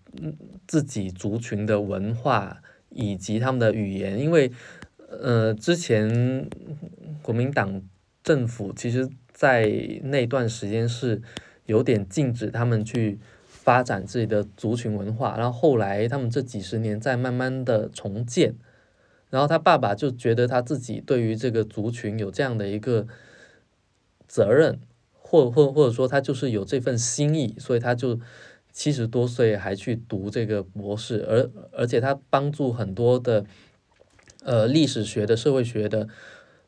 [0.65, 4.49] 自己族群的文化以及他们的语言，因为
[5.09, 6.47] 呃，之前
[7.21, 7.81] 国民党
[8.23, 9.69] 政府其实在
[10.03, 11.21] 那段时间是。
[11.67, 18.55] 有点禁止他们去发展自己的族群文化，然后后来他们这几十年在慢慢的重建，
[19.29, 23.07] 然后他爸爸就觉得他自己对于这个族群有这样的一个
[24.27, 24.79] 责任，
[25.13, 28.19] 或或或者说他就是有这份心意，所以他就
[28.71, 33.45] 七十多岁还去读这个博士，而而且他帮助很多的
[34.43, 36.07] 呃历史学的、社会学的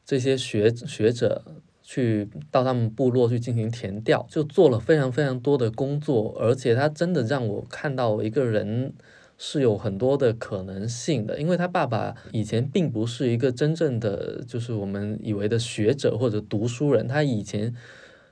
[0.05, 1.43] 这些学学者。
[1.81, 8.93] 去到他们部落去进行填调，就做了非常非常多的工作，而且他真的让我看到一个人
[9.41, 17.73] 是有很多的可能性的，因为他爸爸以前并不是一个真正的就是我们以为的学者或者读书人，他以前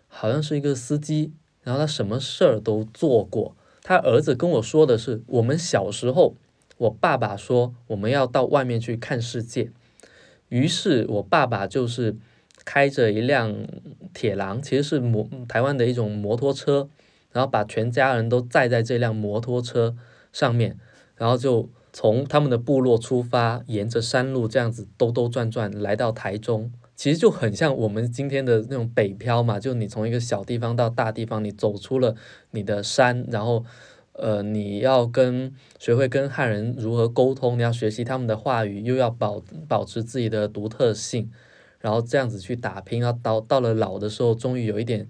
[0.09, 1.31] 好像是一个司机，
[1.63, 3.55] 然后他什么事儿都做过。
[3.83, 6.35] 他儿子跟我说的是，我们小时候
[6.77, 9.71] 我爸爸说我们要到外面去看世界，
[10.49, 12.17] 于是我爸爸就是
[12.65, 13.55] 开着一辆
[14.13, 16.89] 铁狼，其实是摩台湾的一种摩托车，
[17.31, 19.95] 然后把全家人都载在这辆摩托车
[20.33, 20.77] 上面，
[21.17, 26.71] 然后就从他们的部落出发，沿着山路这样子兜兜转转来到台中。
[26.95, 32.15] 其实就很像我们今天的那种北漂嘛，就你从一个小地方到大地方，你走出了
[32.49, 33.63] 你的山，然后，
[34.13, 41.31] 呃，你要跟学会跟汉人如何沟通，你要学习他们的话语，又要保保持自己的独特性，
[41.79, 45.07] 然后这样子去打拼，要到到了老的时候，终于有一点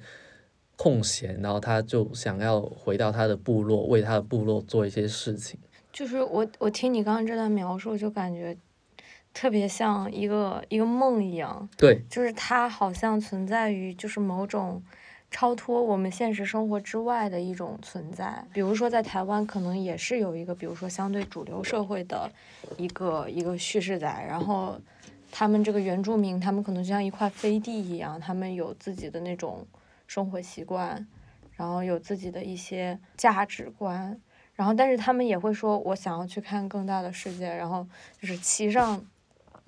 [0.75, 5.57] 空闲，然后他就想要回到他的部落，为他的部落做一些事情。
[5.97, 8.55] 就是我我听你刚刚这段描述，就感觉。
[9.33, 14.81] 特别像一个一个梦一样，对，就是它好像存在于就是某种
[15.29, 18.43] 超脱我们现实生活之外的一种存在。
[18.51, 22.31] 比如说在台湾，可能也是有一个，比如说相对主流社会的
[22.77, 24.79] 一个一个叙事在，然后
[25.31, 29.67] 他们这个原住民，他们可能就像一块飞地一样，他们有自己的那种
[30.07, 31.07] 生活习惯，
[31.55, 34.19] 然后有自己的一些价值观，
[34.57, 37.87] 然后但是他们也会说，我想要去看更大的世界，然后
[38.19, 39.01] 就是骑上。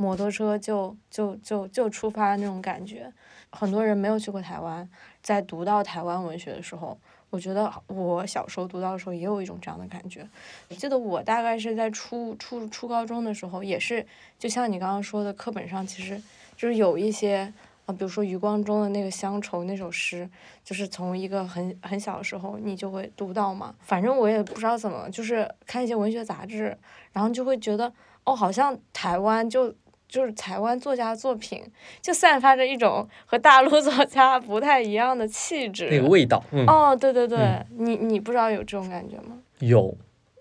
[0.01, 3.11] 摩托车就就就就出发那种感觉，
[3.49, 4.89] 很多人没有去过台湾，
[5.21, 6.97] 在读到台湾文学的时候，
[7.29, 10.25] 我觉得我小时候读到的时候也有一种这样的感觉。
[10.69, 16.21] 我记得我大概是在初初初高中的时候，也是就像你刚刚说的，课本上其实
[16.55, 17.51] 就是有一些
[17.89, 20.29] 啊，比如说余光中的那个乡愁那首诗，
[20.63, 23.73] 就是从一个很很小的时候你就会读到嘛。
[23.79, 26.77] 反正我也不知道怎么，就是看一些文学杂志，
[27.11, 27.91] 然后就会觉得
[28.23, 29.73] 哦，好像台湾就。
[30.11, 31.61] 就是台湾作家的作品，
[32.01, 36.43] 就散发着一种和大陆 作家不太一样的气质，那个味道。
[36.65, 39.37] 哦，对对对，你你不知道有这种感觉吗？
[39.59, 39.95] 有，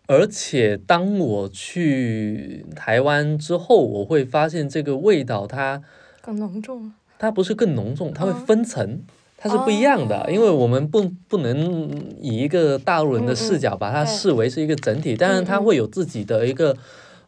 [0.06, 5.82] 而且当我去台湾之后，我会发现这个味道它
[6.22, 6.94] 更浓重。
[7.18, 9.02] 它不是更浓重，它会分层，
[9.36, 10.30] 它是不一样的。
[10.32, 16.76] 因为我们不不能以一个大陆人的视角把它视为是一个整体，但是它会有自己的一个。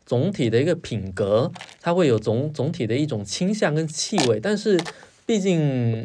[0.06, 4.76] 总体的一个品格，它会有总总体的一种倾向跟气味，但是
[5.24, 6.04] 毕竟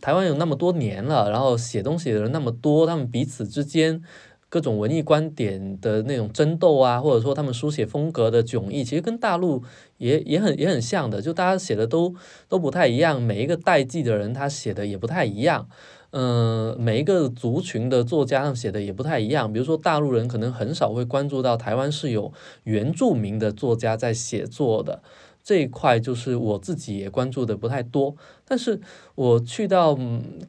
[0.00, 4.02] 台湾有那么多年了，然后写东西的人那么多，他们彼此之间
[4.52, 9.62] 各种文艺观点的那种争斗啊，或者说他们书写风格的迥异，其实跟大陆
[9.96, 12.14] 也也很也很像的，就大家写的都
[12.50, 15.66] 都不太一样，每一个代际的人他写的也不太一样。
[16.10, 19.50] 嗯，每一个族群的作家上写的也不太一样。
[19.50, 22.30] 比如说，大陆人可能很少会关注到台湾是有
[22.64, 25.02] 原住民的作家在写作的
[25.42, 28.14] 这一块，就是我自己也关注的不太多。
[28.44, 28.82] 但是
[29.14, 29.98] 我去到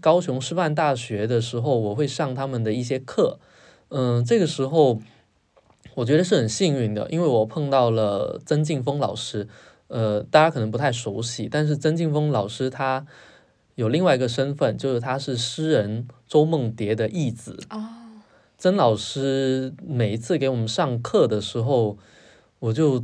[0.01, 3.39] 高雄师范大学的时候，我会上他们的一些课。
[3.93, 4.99] 嗯，这个时候
[5.95, 9.47] 我觉得是很幸运的，因为我碰到了曾静峰老师。
[9.88, 13.06] 呃，大家可能不太熟悉，但是曾静峰老师他。
[13.75, 17.58] 有另外一个身份，就是他是诗人周梦蝶的义子。
[17.71, 17.89] 哦
[18.56, 21.97] 曾老师每一次给我们上课的时候，
[22.60, 23.03] 我就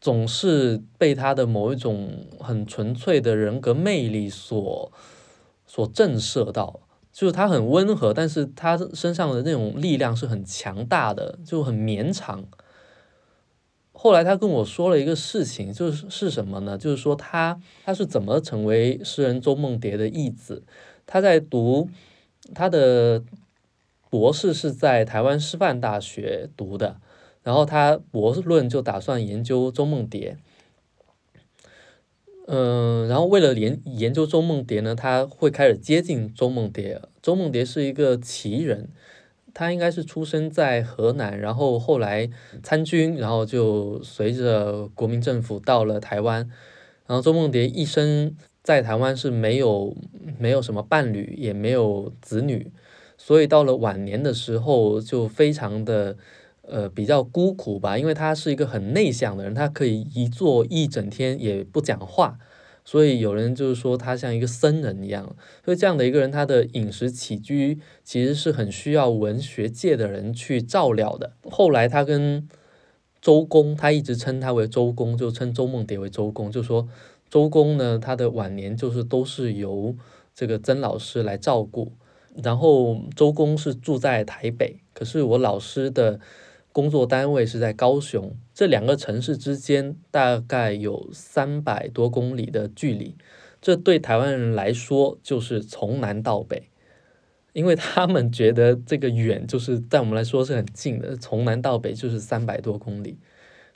[0.00, 4.92] 总是被他的某一种很纯粹的人格魅力所
[5.64, 6.80] 所震慑到。
[7.14, 12.44] 就是他很温和，但是他身上的那种力量是很强大的，就很绵长。
[13.92, 16.76] 后来他跟我说了一个事情，就是是什么呢？
[16.76, 20.64] 就是说他他是怎么成为诗人周梦蝶的义子？
[21.06, 21.88] 他在读
[22.52, 23.22] 他的
[24.10, 27.00] 博士是在台湾师范大学读的，
[27.44, 30.36] 然后他博士论就打算研究周梦蝶。
[32.46, 37.00] 嗯，然后为了研研究周梦蝶呢，他会开始接近周梦蝶。
[37.22, 38.90] 周梦蝶是一个奇人。
[39.56, 42.28] 他应该是出生在河南，然后后来
[42.64, 46.50] 参军，然后就随着国民政府到了台湾。
[47.06, 49.96] 然后周梦蝶一生在台湾是没有
[50.40, 52.72] 没有什么伴侣，也没有子女，
[53.16, 56.16] 所以到了晚年的时候就非常的
[56.66, 62.38] 呃比较孤苦吧，因为他是一个很内向的人，他可以一坐一整天也不讲话。
[62.86, 71.32] 所以有人就是说他像一个僧人一样，所以这样的一个人，他的饮食起居其实是很需要文学界的人去照料的。
[71.50, 72.46] 后来他跟
[73.22, 76.86] 周公，他一直称他为周公，就称周梦蝶为周公，就说
[77.30, 79.96] 周公呢，他的晚年就是都是由
[80.34, 81.92] 这个曾老师来照顾。
[82.42, 86.20] 然后周公是住在台北，可是我老师的。
[86.74, 93.14] 工作单位是在高雄，这两个城市之间大概有三百多公里的距离，
[93.62, 96.64] 这对台湾人来说就是从南到北，
[97.52, 103.18] 因为他们觉得这个远，就是在我们来说是很近的，从南到北就是三百多公里，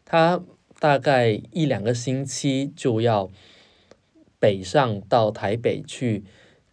[0.04, 0.42] 他
[0.80, 3.30] 大概一两个星期就要
[4.40, 6.24] 北上到台北去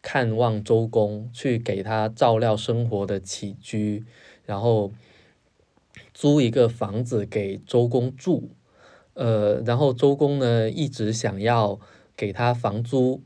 [0.01, 4.03] 看望周公，去给他照料生活的起居，
[4.43, 4.91] 然后
[6.15, 8.49] 租一个房子给周公住，
[9.13, 11.79] 呃，然后周公呢一直想要
[12.17, 13.21] 给他房租。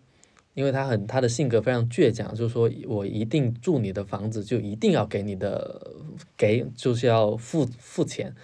[0.56, 5.94] 因为他很他的性格非常倔强，就是说我一定住你的房子，就一定要给你的
[6.36, 8.36] 给就是要付付钱。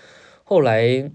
[0.46, 1.12] 后来，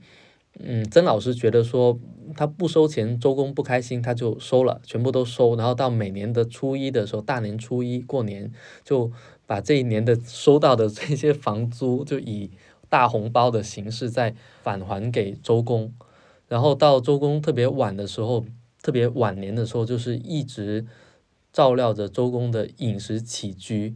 [0.59, 1.99] 嗯，曾老师觉得说
[2.37, 5.57] 他不收钱，周公不开心，他就收了，全部都收。
[5.57, 8.53] 然后到每年的初一的时候，大年初一过年，
[8.85, 9.11] 就
[9.47, 12.51] 把这一年的收到的这些房租，就以
[12.91, 15.95] 大红包的形式再返还给周公。
[16.49, 18.45] 然后到周公特别晚的时候。
[18.83, 20.87] 特别晚年的时候，就是一直
[21.53, 23.95] 照料着周公的饮食起居。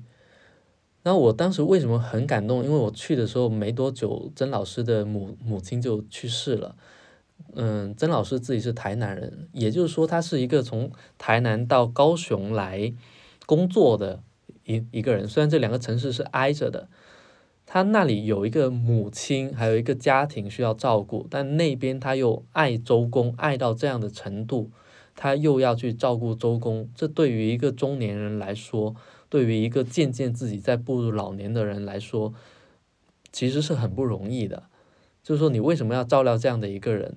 [1.05, 2.63] 那我当时为什么很感动？
[2.63, 6.77] 因为我去的时候没多久，曾老师的母母亲就去世了。
[7.55, 12.93] 嗯，曾老师自己是台南人，也就是说，他是一个从台南到高雄来
[13.47, 14.23] 工作的
[14.67, 15.27] 一一个人。
[15.27, 16.91] 虽然这两个城市是挨着的。
[17.67, 24.71] 他那里有一个母亲，还有一个家庭需要照顾，但那边他又爱周公，爱到这样的程度，
[25.17, 26.89] 他又要去照顾周公。
[26.95, 28.95] 这对于一个中年人来说，
[29.29, 32.35] 对于一个渐渐自己在步入老年的人来说，
[33.33, 34.65] 其实是很不容易的。
[35.23, 37.17] 就是说，你为什么要照料这样的一个人？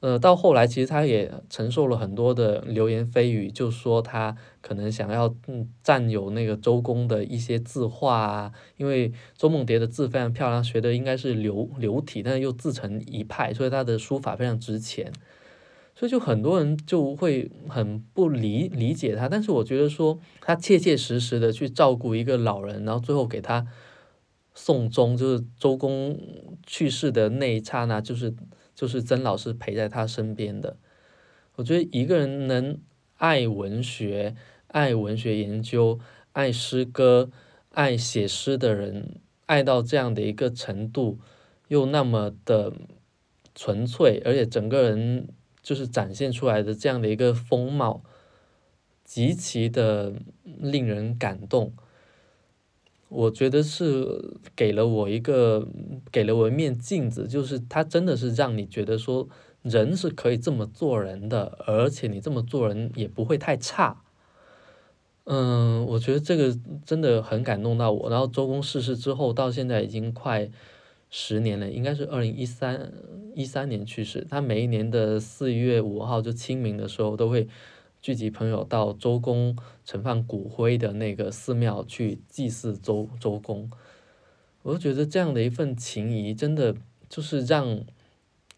[0.00, 15.10] 呃，到后来其实他也承受了很多的流言蜚语，就说他可能想要嗯占有那个周公的一些字画啊，因为周梦蝶的字非常漂亮，学的应该是流流体，但是又自成一派，所以他的书法非常值钱，
[15.94, 23.66] 所以就很多人就会很不理理解他，但是我觉得说他切切实实的去照顾一个老人，然后最后给他
[24.54, 26.18] 送终，就是周公
[26.66, 28.34] 去世的那一刹那，就是。
[28.74, 30.76] 就是曾老师陪在他身边的，
[31.56, 32.78] 我觉得一个人能
[33.16, 34.34] 爱文学、
[34.66, 36.00] 爱文学研究、
[36.32, 37.30] 爱诗歌、
[37.70, 41.20] 爱写诗的人，爱到这样的一个程度，
[41.68, 42.72] 又那么的
[43.54, 45.28] 纯粹，而且整个人
[45.62, 48.02] 就是展现出来的这样的一个风貌，
[49.04, 51.72] 极其的令人感动。
[53.14, 55.68] 我觉得是给了我一个，
[56.10, 59.28] 给了我一面镜子，就是他真的是让你觉得说，
[59.62, 64.02] 人是可以这么做人的，而且你这么做人也不会太差。
[65.26, 68.10] 嗯，我觉得这个真的很感动到我。
[68.10, 70.50] 然后周公逝世之后，到现在已经快
[71.08, 72.92] 十年了，应该是二零一三
[73.34, 74.26] 一三年去世。
[74.28, 77.46] 他每一年的四月五号就清明的时候都会。
[78.04, 83.70] 聚集朋友到周公盛放骨灰的那个寺庙去祭祀周周公，
[84.60, 86.76] 我就觉得这样的一份情谊，真的
[87.08, 87.82] 就是让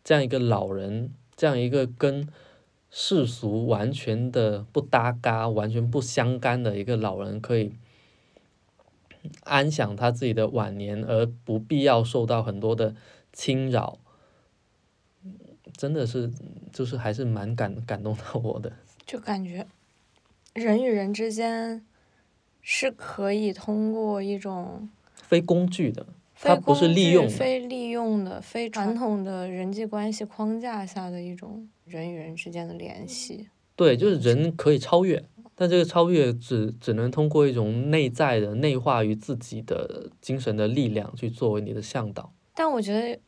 [0.02, 2.28] 这样一个老人，这样一个跟
[2.90, 7.72] 世俗完全的不搭嘎、完全不相干的一个老人，可以
[9.44, 12.96] 安享他自己的晚年，而不必要受到很多的
[13.32, 14.00] 侵扰，
[15.76, 16.32] 真的是
[16.72, 18.72] 就是还是蛮感感动到我的。
[19.06, 19.64] 就感觉，
[20.52, 21.84] 人与人之间
[22.60, 33.48] 是可以通过一种非工具的，它不是利用、非利用的、非传统的人际关系框架下的一种人与人之间的联系。
[33.76, 35.22] 对，就是人可以超越，
[35.54, 42.32] 但这个超越只只能通过一种内在的内化于自己的精神的力量去作为你的向导。
[42.54, 43.20] 但我觉得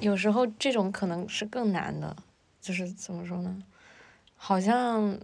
[0.00, 2.16] 有时候这种可能是更难的，
[2.60, 3.60] 就是怎么说呢？
[4.40, 5.18] 好像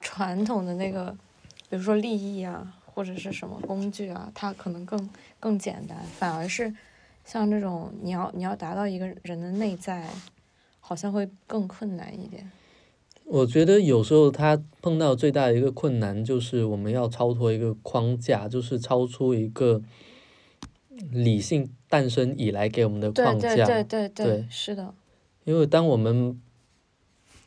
[0.00, 1.16] 传统的那个，
[1.68, 6.74] 比如说利益啊，或者是什么工具啊，它可能更更简单，反而是
[7.24, 10.08] 像这种你要你要达到一个人的内在，
[10.80, 12.50] 好像会更困难一点。
[13.24, 19.82] 我觉得有时候他碰到最大的一个困难，就是我们要超脱一个框架，就是超出一个
[21.10, 23.48] 理性诞生以来给我们的框架。
[23.48, 24.94] 对对对对对，是的。
[25.44, 26.40] 因为当我们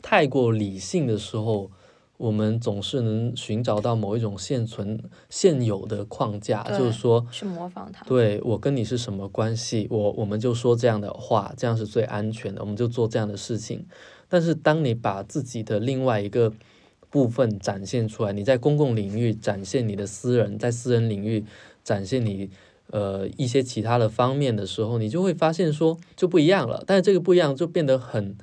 [0.02, 1.70] 太过理性的时候，
[2.18, 8.04] 我们总是能寻找到某一种现存现有的框架，就是说去模仿它。
[8.06, 9.88] 对我跟你是什么关系？
[9.90, 13.86] 我我们就说这样的话，这样是最安全的，我们就做这样的事情。
[14.28, 16.52] 但是当你把自己的另外一个
[17.10, 21.46] 部分展现出来，你在公共领域展现你的私人，在私人领域
[21.84, 22.50] 展现你
[22.92, 26.84] 呃一些其他的方面的时候，你就会发现说就不一样了。
[26.86, 28.36] 但是这个不一样就变得很。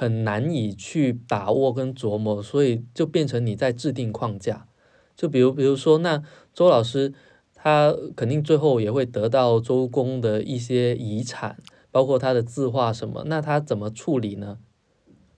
[0.00, 4.68] 很难以去把握跟琢磨，所以就变成你在制定框架。
[5.16, 6.22] 就比如，比如说，那
[6.54, 7.12] 周老师
[7.52, 11.56] 他肯定最后也会得到周公的一些遗产，
[11.90, 14.58] 包括他的字画什么，那他怎么处理呢？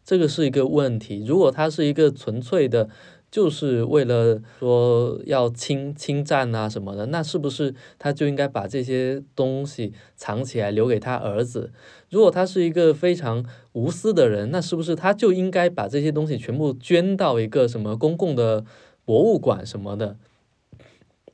[0.04, 1.24] 这个是一个问题。
[1.24, 2.90] 如果他是一个纯粹的，
[3.30, 11.72] 就是为了说要侵侵占啊什么的，那是不是他就应该把这些东西藏起来留给他儿子？
[12.08, 18.64] 如果他是一个非常无私的人，那是不是他就应该把这些东西全部捐到一个什么公共的
[19.04, 20.16] 博物馆什么的？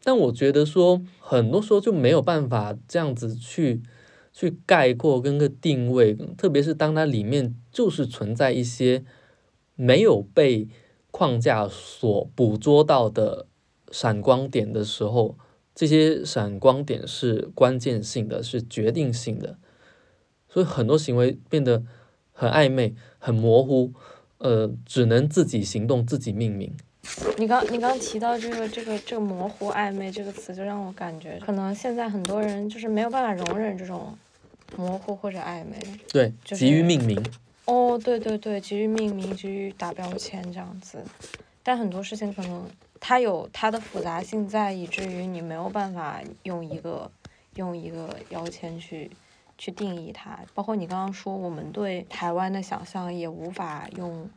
[0.05, 3.81] 但我觉得说很多时候就没有办法这样子去
[4.35, 9.03] 去概括跟个定位，特别是当它里面就是存在一些
[9.75, 10.69] 没有被。
[11.17, 13.47] 框架所捕捉到的
[13.91, 15.35] 闪光点的时候，
[15.75, 19.57] 这些闪光点是关键性的，是决定性的，
[20.47, 21.83] 所以很多行为变得
[22.33, 23.95] 很暧昧、很模糊，
[24.37, 26.71] 呃，只能自己行动、自己命名。
[27.39, 34.15] 你刚你刚提到这个这个这个模糊暧昧这个词，就让我感觉，可能现在很多人就是没有办法容忍这种
[34.77, 35.79] 模糊或者暧昧，
[36.13, 37.25] 对，急于命名。
[37.67, 41.05] 哦，对对对，急于命名，急于打标签这样子，
[41.65, 42.65] 但很多事情可能
[43.01, 47.11] 它有它的复杂性在，以至于你没有办法用一个
[47.57, 49.11] 用一个标签去
[49.59, 50.39] 去定义它。
[50.55, 54.31] 包括你刚刚说，我们对台湾的想象也无法用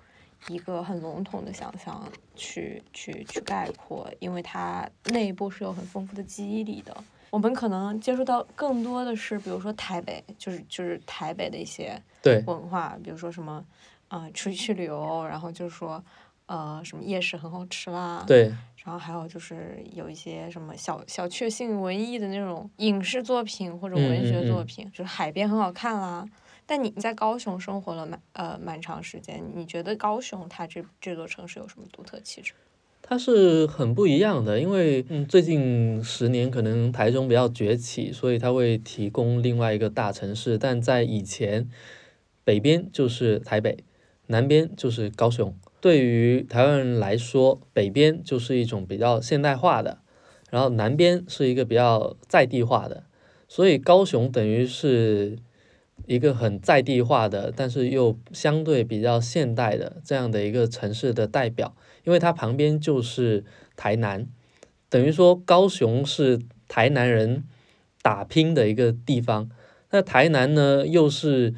[0.47, 6.97] 一个很笼统的想象去去去概括，因为它内部是有很丰富的记忆力的。
[7.29, 12.01] 我们可能接触到更多的是，比如说台北，就是就是台北的一些
[12.45, 13.63] 文化，比如说什么，
[14.07, 16.03] 啊，出去旅游，然后就是说，
[16.47, 18.47] 呃，什么夜市很好吃啦，对，
[18.83, 26.27] 然后还有就是有一些什么小小确幸文艺的那种影视作品或者文学作品，就是海边很好看啦。
[26.65, 32.53] 但你在高雄生活了蛮呃蛮长时间，你觉得高雄它这这座城市有什么独特气质？
[33.09, 40.59] 它是很不一样的，因为嗯，最近十年可能台中比较崛起，所以它会提供另外一个大城市。
[40.59, 41.67] 但在以前，
[42.43, 43.83] 北边就是台北，
[44.27, 45.51] 南边就是高雄。
[45.81, 49.97] 对于台湾人来说，北边就是一种比较现代化的，
[50.51, 53.05] 然后南边是一个比较在地化的。
[53.47, 55.39] 所以高雄等于是
[56.09, 61.75] 一个很在地化的，但是又相对比较现代的这样的一个城市的代表。
[62.03, 63.43] 因为它旁边就是
[63.75, 64.25] 台南，
[64.89, 67.43] 等于说高雄是台南人
[68.01, 69.51] 打拼的一个地方。
[69.91, 71.53] 那台南呢，又是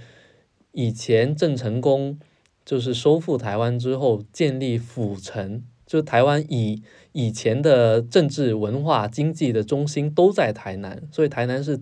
[0.74, 2.20] 以前郑成功
[2.66, 6.84] 就是收复台湾之后建立府城，就台湾以
[7.14, 11.80] 以前的政治、文化、经济的中心都在台南，所以台南是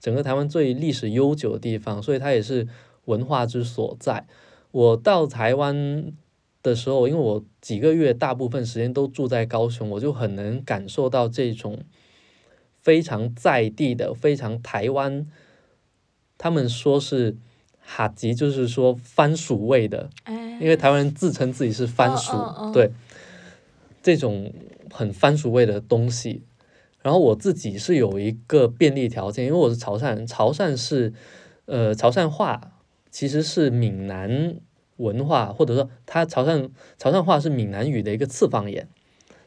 [0.00, 2.66] 整个台湾最历史悠久的地方，所以它也是
[3.04, 4.26] 文化之所在。
[4.72, 6.12] 我到台湾。
[6.62, 11.78] 的时候，因为我几个月大部分时间都住在高雄，我就很能感受到这种
[12.82, 15.26] 非常在地的、非常台湾。
[16.36, 17.34] 他们说是
[17.80, 20.10] 哈吉，就是说番薯味的，
[20.60, 22.36] 因为台湾人自称自己是番薯，
[22.74, 22.92] 对
[24.02, 24.52] 这种
[24.92, 26.42] 很番薯味的东西。
[27.02, 31.12] 然后我自己是有一个便利条件，因为我是潮汕人，潮汕是
[31.66, 32.72] 呃潮汕话
[33.10, 34.60] 其实是闽南。
[35.00, 38.86] 文化或者说，它潮汕潮汕话是闽南语的一个次方言，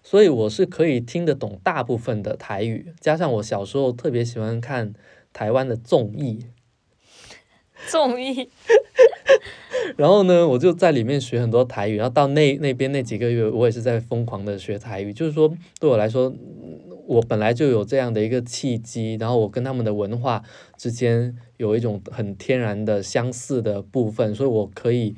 [0.01, 2.91] 所以我是可以听得懂大部分的台语。
[2.99, 4.95] 加上我小时候特别喜欢看
[5.31, 6.47] 台湾的综艺，
[7.87, 8.49] 综艺，
[9.95, 11.97] 然后呢，我就在里面学很多台语。
[11.97, 15.13] 然后到那那边那几个月，我也是在疯狂的学台语。
[15.13, 16.33] 就是说，对我来说，
[17.13, 20.43] 我本来就有这样的一个契机，然后我跟他们的文化
[20.77, 25.15] 之间有一种很天然的相似的部分，所以我可以。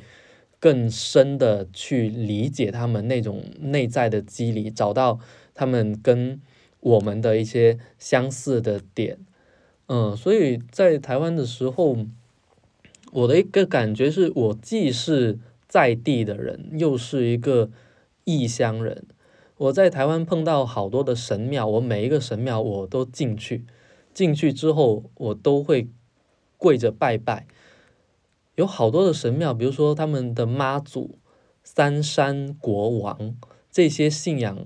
[0.57, 5.19] 更深的去理解他们那种内在的机理，找到
[5.53, 6.41] 他们跟
[6.79, 9.19] 我们的一些相似的点，
[9.87, 11.97] 嗯，所以在台湾的时候，
[13.11, 15.37] 我的一个感觉是我既是
[15.67, 17.69] 在地的人，又是一个
[18.23, 19.03] 异乡人。
[19.57, 23.65] 我在台湾碰到好多的神庙，我每一个神庙我都进去，
[24.13, 25.87] 进去之后我都会
[26.57, 27.47] 跪着拜拜。
[28.55, 31.19] 有好多的神庙，比如说他们的妈祖、
[31.63, 33.35] 三山国王
[33.71, 34.57] 这些信仰，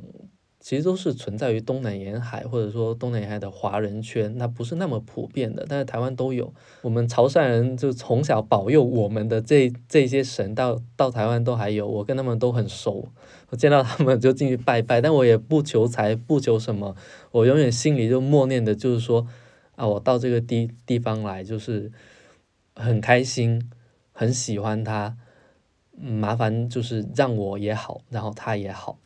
[0.59, 5.65] 其实都是存在于东南沿海，或者说东南沿海的华人圈，那不是那么普遍的。
[5.67, 13.07] 但是台湾都有，我们潮汕人就从小保佑我们的这这些神，到到台湾都还有，我跟他们都很熟，
[13.49, 16.95] 我见到他们就进去拜拜，但我也不求财，不求什么，
[17.31, 19.27] 我永远心里就默念的就是说，
[19.75, 21.91] 啊，我到这个地地方来就是
[22.75, 23.69] 很开心。
[24.11, 25.15] 很喜欢他，
[25.97, 28.99] 麻烦就是让我也好，然后他也好，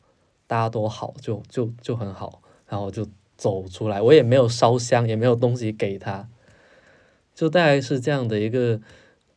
[0.54, 6.30] 大家都好，就就就很好，然后就走出来，我也没有烧香，也没有东西给他，
[7.34, 8.80] 就大概是这样的一个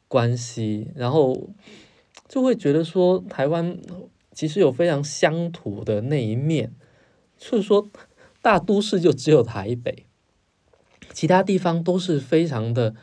[0.09, 1.49] 关系，然后
[2.29, 3.79] 就会觉得说台湾
[4.31, 6.75] 其实有非常乡土的那一面，
[7.39, 7.89] 就是说
[8.43, 10.05] 大都市就只有台北，
[11.15, 12.95] 其他地方都是非常的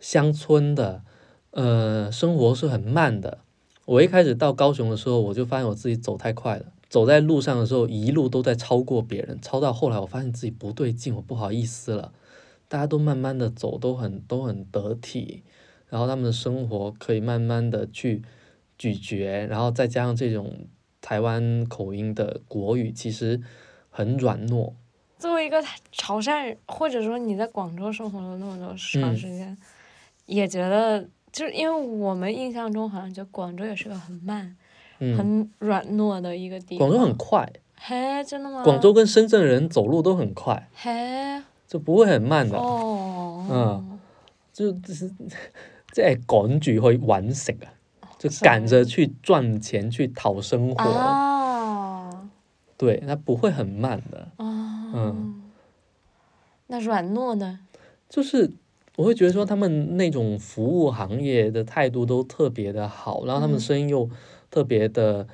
[0.00, 1.04] 乡村的，
[1.52, 3.38] 呃，生活是很慢的。
[3.84, 6.64] 我一开始到高雄的时候，我就发现我自己走太快了。
[6.90, 12.12] 走在路上的时候，一路都在超过别人，超到后来，我发现自己不对劲，我不好意思了。
[12.66, 15.44] 大家都慢慢的走，都很都很得体，
[15.88, 18.22] 然后他们的生活可以慢慢的去
[18.76, 20.66] 咀嚼，然后再加上这种
[21.00, 23.40] 台湾口音的国语，其实
[23.88, 24.72] 很软糯。
[25.16, 25.62] 作为一个
[25.92, 29.56] 潮汕人，或者说你在广州生活了那么多长时间，
[30.26, 34.56] 也觉得就是因为我们印象中好像觉得广州也是个很慢。
[35.16, 36.88] 很软糯的一个地方。
[36.88, 37.50] 广州很快。
[37.82, 38.62] 嘿，真的吗？
[38.62, 40.68] 广州跟深圳人走路都很快。
[40.74, 41.42] 嘿。
[41.66, 42.58] 就不会很慢的。
[42.58, 43.46] 哦。
[43.50, 43.98] 嗯。
[44.52, 45.10] 就就是
[45.92, 47.72] 在赶住去完成啊，
[48.18, 50.84] 就赶着去赚钱去讨生活。
[50.90, 52.28] 啊。
[52.76, 54.28] 对，它不会很慢的。
[54.36, 54.44] 哦。
[54.94, 55.42] 嗯。
[56.66, 57.60] 那软糯呢？
[58.08, 58.52] 就是
[58.96, 64.10] 我会觉得说，他们那种服务行业的态度都特别的好，然后他们声音又。
[64.50, 65.26] 特别的，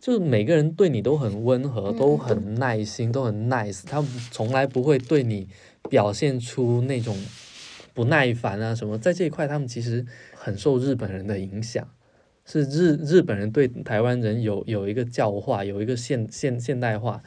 [0.00, 3.82] 就是每个人对你都很温和，都很耐心，都很 nice。
[3.84, 5.46] 他从来不会对你
[5.90, 7.16] 表现出那种
[7.92, 8.98] 不耐烦啊什么。
[8.98, 11.86] 在这一块，他们其实很受日本人的影响，
[12.46, 17.22] 是日日本人对台湾人有有一个教化，有一个现现现代化。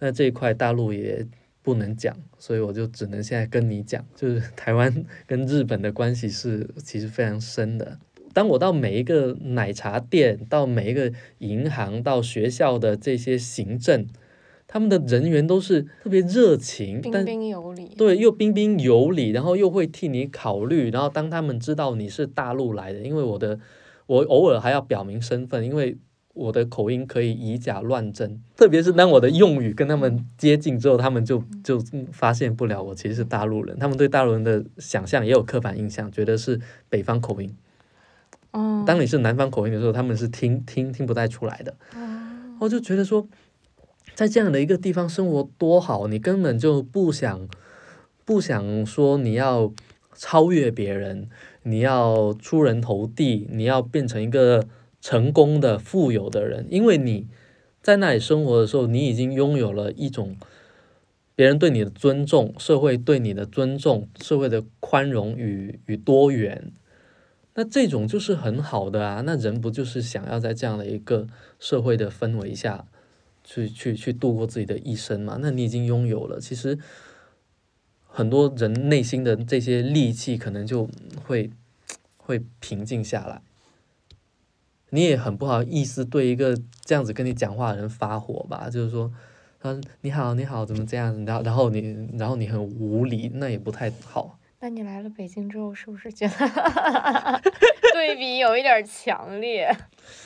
[0.00, 1.24] 那这一块大陆也
[1.62, 4.92] 不能讲，所以我就只能现在跟你讲，就是台湾
[5.26, 7.98] 跟日本的关系是其实非常深的。
[8.32, 14.06] 当我到每一个奶茶店，到每一个银行，到学校的这些行政，
[14.66, 20.90] 他们的人员都是特别热情，彬彬有礼，对，又彬彬有礼，然后又会替你考虑。
[20.90, 23.58] 然后当他们知道你是大陆来的，因为我的
[24.06, 25.96] 我偶尔还要表明身份，因为
[26.34, 28.40] 我的口音可以以假乱真。
[28.56, 33.76] 特别是当我的用语跟他们接近之后，他们就就发现不了我其实是大陆人。
[33.78, 37.52] 他们对大陆人的想象也有刻板印象，觉得是北方口音。
[38.86, 41.74] 当你是南方口音的时候，他们是听听听不太出来的。
[42.60, 43.28] 我就觉得说，
[44.14, 47.48] 在这样的一个地方生活多好，你根本就不想
[48.24, 49.72] 不想说你要
[50.14, 51.28] 超越别人，
[51.62, 54.66] 你要出人头地，你要变成一个
[55.00, 57.28] 成功的富有的人，因为你
[57.80, 60.36] 在那里生活的时候，你已经拥有了一种
[61.36, 66.72] 别人对你的尊重，社会对你的尊重，社会的宽容与与多元。
[67.58, 71.26] 那这种就是很好的啊，那人不就是想要在这样的一个
[71.58, 72.86] 社会的氛围下，
[73.42, 75.38] 去去去度过自己的一生嘛？
[75.40, 76.78] 那你已经拥有了，其实
[78.06, 80.88] 很多人内心的这些戾气可能就
[81.26, 81.50] 会
[82.16, 83.42] 会平静下来。
[84.90, 88.70] 你也很不好意思对一个这样子跟你讲话的人发火吧？
[88.70, 89.12] 就是说，
[89.58, 91.24] 他你好你好怎么这样？
[91.24, 94.38] 然后然后你然后你很无理，那也不太好。
[94.60, 96.32] 那你来了北京之后，是不是觉得
[97.94, 99.70] 对比有一点强烈？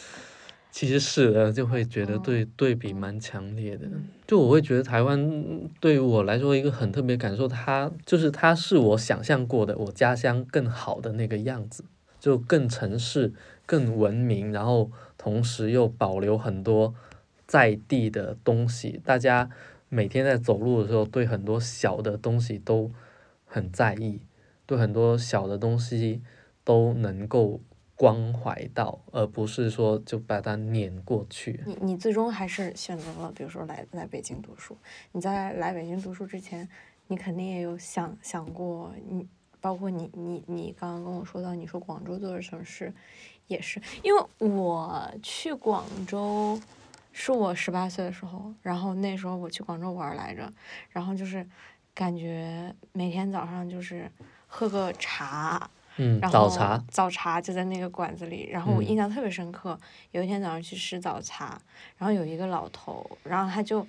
[0.72, 3.86] 其实是的，就会觉得对对比蛮强烈的。
[4.26, 11.84] 就我会觉得台湾对于我来说一个很特别感受，它就是它是我想象过的我家乡更好的那个样子，
[12.18, 13.34] 就更城市、
[13.66, 16.94] 更文明，然后同时又保留很多
[17.46, 18.98] 在地的东西。
[19.04, 19.50] 大家
[19.90, 22.90] 每天在走路的时候，对很多小的东西都。
[23.52, 24.22] 很在意，
[24.64, 26.22] 对很多小的东西
[26.64, 27.60] 都能够
[27.94, 31.62] 关怀到，而不是说就把它碾过去。
[31.66, 34.74] 你你最终还是选择了，比如说来来北京读书。
[35.12, 36.66] 你在来北京读书之前，
[37.08, 39.28] 你肯定也有想想过，你
[39.60, 42.90] 包括你你你刚刚跟我说到，你说广州这座城市
[43.48, 46.58] 也是，因为我去广州
[47.12, 50.50] 是我十八岁的时候，然后那时候我去广州玩来着，
[50.88, 51.46] 然后就是。
[51.94, 54.10] 感觉每天早上就是
[54.46, 59.78] 喝个茶，然后早茶早茶就在那个馆子里，然后我印象特别深刻。
[60.10, 61.60] 有一天早上去吃早茶，
[61.98, 63.86] 然后有一个老头，然后他就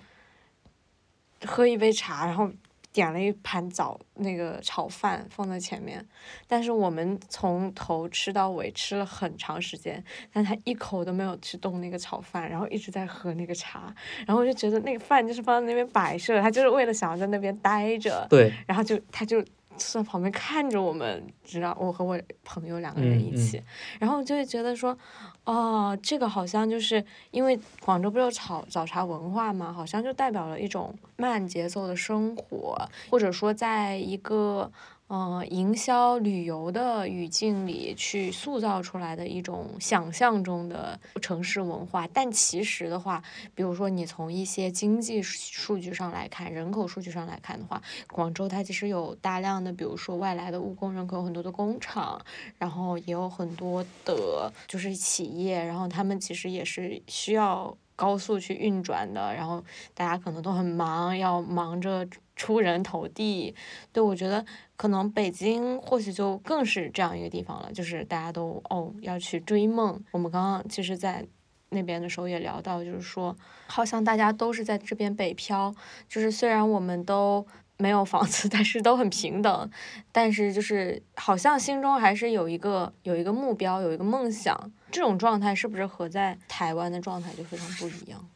[1.46, 2.50] 喝一杯茶，然后。
[2.94, 6.06] 点了一盘早那个炒饭放在前面，
[6.48, 13.94] 但是我们从头吃到尾吃了很长时间，但他一口都没有去动那个炒饭，然后一直在喝那个茶，
[14.28, 19.44] 然后我就觉得那个饭就是放在那边摆设，他就是为了想要在那边待着，对，然后就他就
[19.78, 23.62] 在旁边看着我们，知道我和我朋友两个人一起，
[24.00, 24.98] 然后就会觉得说，
[25.44, 32.78] 哦，这个好像就是因为广州不是有早早茶文化嘛，好像就代表了一种慢节奏的生活，
[33.10, 34.72] 或者说在一个。
[35.16, 47.80] 嗯，营销旅游的语境里去塑造出来的一种想象中的城市文化，但其实的话，比如说你从一些经济数据上来看，人口数据上来看的话，
[48.12, 52.20] 广州它其实有大量的，比如说外来的务工人口，很多的工厂，
[52.58, 62.08] 然后也有很多的，就是企业，然后他们其实也是需要高速去运转的，然后大家可能都很忙，要忙着。
[62.36, 63.54] 出人头地，
[63.92, 64.44] 对我觉得
[64.84, 69.98] 可能北京或许就更是这样一个地方了，就是大家都哦要去追梦。
[70.12, 71.26] 我们刚刚其实，在
[71.70, 73.34] 那边的时候也聊到，就是说
[73.68, 75.74] 好像大家都是在这边北漂，
[76.10, 79.72] 就是虽然我们都没有房子， 但是都很平等，
[80.12, 84.70] 但是就是好像心中还是有一个有一个目标，有一个梦想。
[84.92, 88.28] 这种状态是不是和在台湾的状态就非常不一样？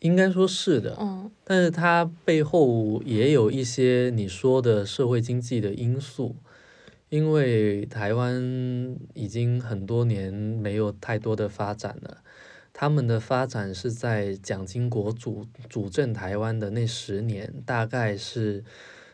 [0.00, 6.36] 应该说是的，嗯但是它背后也有一些你说的社会经济的因素，
[7.08, 12.18] 因为台湾已经很多年没有太多的发展了，
[12.72, 18.62] 他们的发展是在蒋经国主主政台湾的那十年，大概是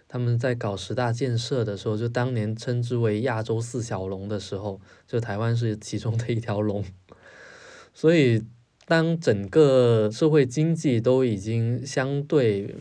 [0.06, 6.84] 他们在搞十大建设的时候，就当年称之为亚洲四小龙的时候，就台湾是其中的一条龙，
[7.94, 8.42] 所以。
[8.86, 12.74] 当整个社会经济都已经相对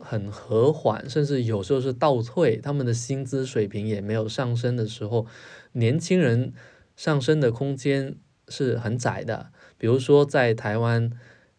[0.00, 5.26] 很和缓，甚至有时候是倒退，他们的薪资水平也没有上升的时候，
[5.72, 6.52] 年轻人
[6.94, 8.14] 上升的空间
[8.48, 9.50] 是很窄的。
[9.76, 11.10] 比如说在台湾，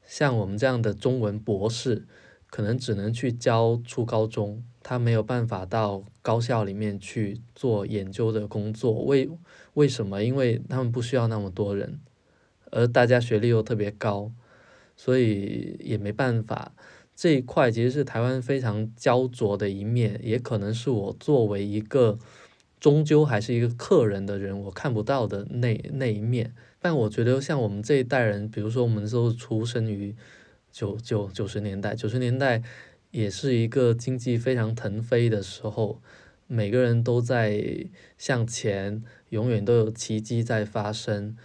[0.06, 2.08] 像我们这样的中文博士，
[2.50, 9.04] 可能只能去教初高中，他没有办法到高校里面去做研究的工作。
[9.04, 9.30] 为
[9.74, 10.24] 为什么？
[10.24, 12.00] 因为他们不需要那么多人。
[12.72, 14.32] 而大家学历又特别高，
[14.96, 16.74] 所以也没办法。
[17.16, 22.18] 这一块其实是台湾非常焦灼的一面，也可能是我作为一个
[22.80, 26.54] 终究还是一个客人的人，我看不到的那那一面。
[26.80, 30.16] 但我觉得像我们这一代人，比如说我们都出生于
[30.72, 32.64] 九九九十年代，九十年代
[33.12, 36.02] 也是一个经济非常腾飞的时候，
[36.48, 37.86] 每个人都在
[38.18, 41.36] 向前，永远都有奇迹在发生。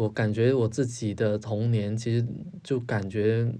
[0.00, 2.26] 我感觉我自己的童年，其实
[2.62, 3.52] 就感觉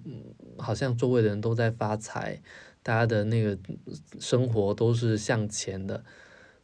[0.57, 2.41] 好像周围的人都在发财，
[2.83, 3.59] 大家的那个
[4.19, 6.03] 生活都是向前的。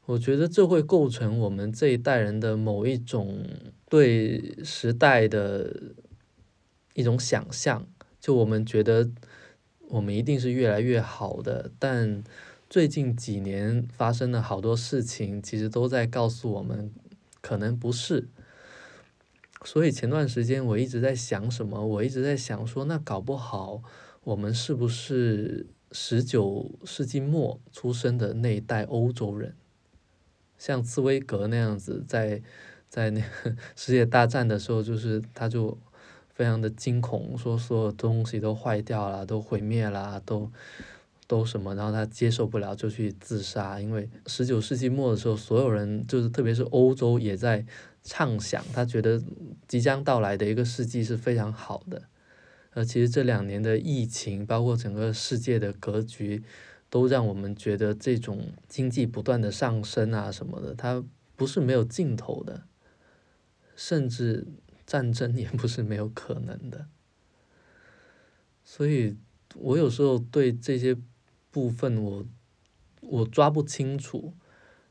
[0.07, 3.45] 我觉得这会构成我们这一代人的某一种
[3.91, 5.93] 对时代的
[6.95, 7.87] 一种想象。
[8.19, 9.11] 就我们觉得
[9.89, 12.25] 我们一定是越来越好的，但
[12.71, 16.91] 最近几年发生的好多事情，其实都在告诉我们，
[17.43, 18.29] 可能不是。
[19.65, 21.85] 所以前段时间我一直在想什么？
[21.85, 23.83] 我一直在想说，那搞不好
[24.23, 29.55] 我们是不是十九世纪末出生的那一代欧洲人，
[30.59, 32.43] 像茨威格那样子，在
[32.89, 33.21] 在那
[33.75, 35.77] 世界大战的时候，就是他就
[36.29, 40.53] 非常的惊恐，说所有东西都坏掉了，都毁灭了，都
[41.27, 43.81] 都什么，然后他接受不了，就去自杀。
[43.81, 47.65] 因为十九世纪末的时候，所有人就是特别是欧洲也在。
[48.07, 49.21] 畅想，他觉得
[49.67, 52.05] 即将到来的一个世纪是非常好的，
[52.71, 56.45] 而其实这两年的疫情，包括整个世界的格局，
[56.89, 61.03] 都让我们觉得这种经济不断的上升啊什么的，它
[61.35, 62.63] 不是没有尽头的，
[63.75, 64.47] 甚至
[64.87, 66.87] 战争也不是没有可能的。
[68.63, 69.17] 所以
[69.57, 70.97] 我有时候对这些
[71.51, 72.27] 部分，我
[73.01, 74.33] 我抓不清楚，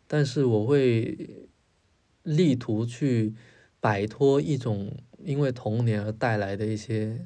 [0.06, 1.45] 但是我会。
[2.26, 3.34] 力图去
[3.80, 4.92] 摆脱一种
[5.24, 7.24] 因为童年而带来的一些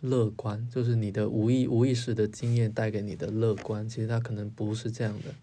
[0.00, 5.34] 乐观，就是你的无意无意识的经验带给你的乐观，其实它可能不是这样的。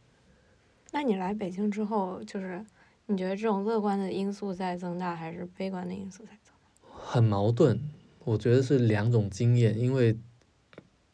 [0.91, 2.65] 那你来北京之后，就是
[3.05, 6.89] 你觉得这种乐观的因素在增大，还是悲观的因素在增大？
[6.91, 7.79] 很矛盾，
[8.23, 10.17] 我觉得是两种经验，因为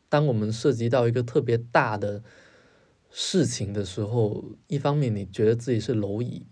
[0.08, 2.24] 当我们涉及到一个特别大的
[3.10, 6.46] 事情的时候，一方面你觉得自己是蝼蚁。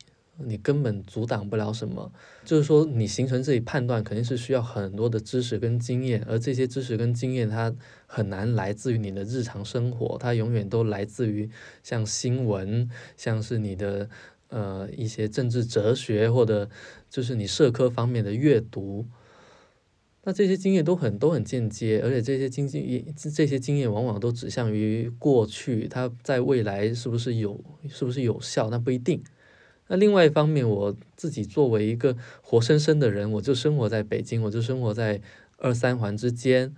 [0.45, 2.11] 你根本阻挡不了什么，
[2.45, 7.75] 就是说你形成自己判断肯定是需要很多的知识跟经验，而这些知识跟经验它
[8.05, 11.49] 很难来自于你的日常生活，它永远都来自于
[11.83, 14.09] 像新闻，像是你的
[14.49, 16.69] 呃一些政治哲学或者
[17.09, 19.05] 就是你社科方面的阅读。
[20.23, 27.59] 那这些经验都很都很间接，而且这些经验这些经验往往都指向于过去，它在未来是不是有
[27.89, 29.23] 是不是有效，那不一定。
[29.89, 35.19] 那另外一方面，我自己作为一个活生生的人，我就生活在北京，我就生活在
[35.57, 36.73] 二三环之间，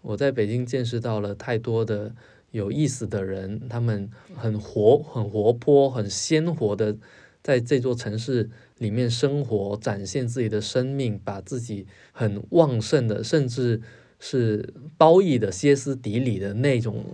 [0.00, 2.14] 我在北京见识到了太多的
[2.52, 6.96] 有意思的人，他们很活、很活泼、很鲜活的
[7.42, 8.48] 在这座城市。
[8.78, 13.80] 里面生活，展现自己的生命，把自己很旺盛的，甚至
[14.18, 17.04] 是褒义的、歇斯底里的那种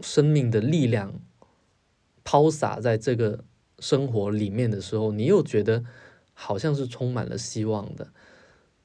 [0.00, 1.20] 生命的力量
[2.22, 3.44] 抛洒在这个
[3.78, 5.84] 生活里面的时候，你又觉得
[6.34, 8.08] 好像是充满了希望的，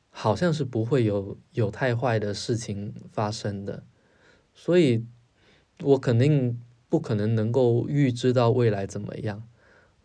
[0.10, 3.84] 好像是不会有有太坏的事情发生的。
[4.54, 5.06] 所以，
[5.82, 9.44] 我肯定不可能能够预知到未来怎么样。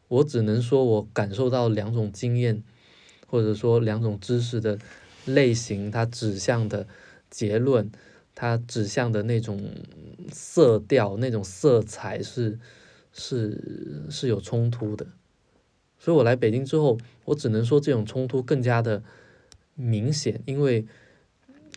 [0.09, 2.62] 我只能说，我感受到两种经验，
[3.26, 4.78] 或者说两种知识的
[5.26, 6.86] 类型，它指向的
[7.28, 7.91] 结论，
[8.34, 9.70] 它指向的那种
[10.32, 12.59] 色调、那种色彩是
[13.18, 15.06] 是是有冲突的。
[15.98, 16.96] 所以我来北京之后，
[17.26, 19.02] 我只能说这种冲突更加的
[19.74, 20.86] 明显，因为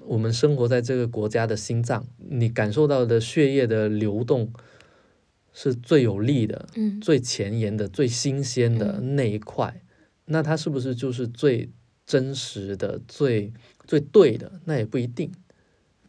[0.05, 4.53] 我们生活在这个国家的心脏，你感受到的血液的流动。
[5.53, 6.65] 是最有力的，
[7.01, 9.81] 最前沿的、最新鲜的那一块，
[10.27, 11.69] 那它是不是就是最
[12.05, 13.51] 真实的、最
[13.85, 14.61] 最对的？
[14.63, 15.29] 那也不一定。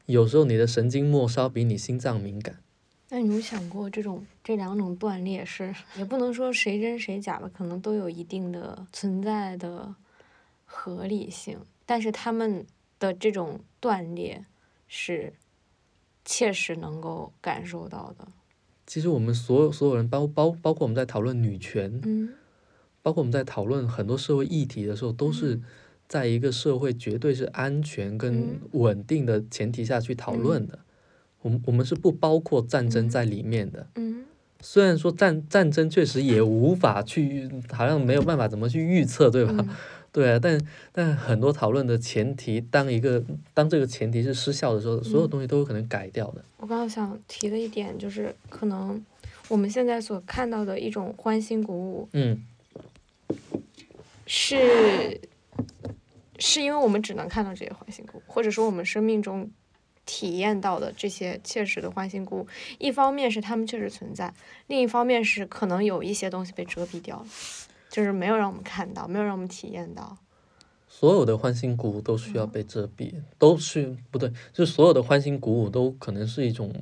[0.07, 2.62] 有时候你的神经末梢比你心脏敏感。
[3.15, 7.51] 那你有想过，这种这两种断裂是也不能说谁真谁假吧？
[7.53, 9.95] 可能都有一定的存在的
[10.65, 12.65] 合理性，但是他们
[12.99, 14.43] 的这种断裂
[14.89, 15.35] 是
[16.25, 18.27] 切实能够感受到的。
[18.87, 22.31] 其实我们所有所有人，包包包括我们在讨论女权，嗯，
[23.03, 25.61] 包括我们在讨论很多社会议题的时候，都是
[26.09, 30.79] 在一个社会绝对是安全跟稳定的前提下去讨论的。
[31.43, 33.87] 我们我们是不包括战争在里面的。
[33.97, 34.25] 嗯，
[34.61, 39.67] 虽然说战战争确实也无法去，好像没有办法怎么去预测，对吧？
[40.13, 40.61] 对啊，但
[40.93, 43.25] 但很多讨论的前提，当一个
[43.55, 46.45] 当这个前提是失效的时候，所有东西都有可能改掉的。
[46.59, 49.03] 我刚刚想提的一点就是，可能
[49.49, 52.45] 我们现在所看到的一种欢欣鼓舞，嗯，
[54.27, 55.19] 是
[56.39, 59.51] 是因为我们只能看到这些欢欣鼓舞，或者说我们生命中
[60.05, 62.47] 体验到的这些切实的欢欣鼓舞，
[62.79, 64.33] 一方面是他们确实存在，
[64.67, 67.27] 另一方面是可能有一些东西被遮蔽掉了。
[67.91, 70.17] 就是没有让我们看到，没有让我们体验到。
[70.89, 76.73] 所有的欢欣鼓舞都需要被遮蔽，都是不对，就是所有的欢欣鼓舞都可能是一种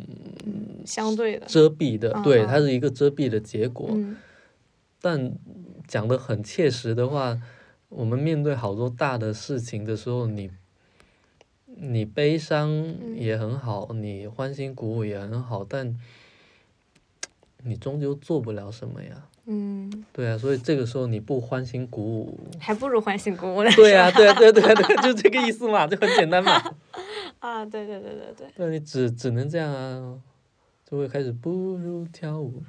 [0.86, 3.90] 相对的遮蔽的，对，它是一个遮蔽的结果。
[5.00, 5.32] 但
[5.88, 7.40] 讲的很切实的话，
[7.88, 10.48] 我们面对好多大的事情的时候，你
[11.82, 12.70] 你悲伤
[13.16, 15.98] 也很好，你欢欣鼓舞也很好，但
[17.64, 19.26] 你终究做不了什么呀。
[19.46, 23.70] 嗯，对啊，所以这个时候你不欢欣鼓舞，还不如欢欣鼓舞呢。
[23.76, 26.52] 对啊，对啊，对啊对对，就这个意思嘛，就很简单嘛。
[27.40, 28.48] 啊，对对对对对。
[28.56, 30.20] 那你只只能这样啊，
[30.88, 32.62] 就会开始不如跳舞。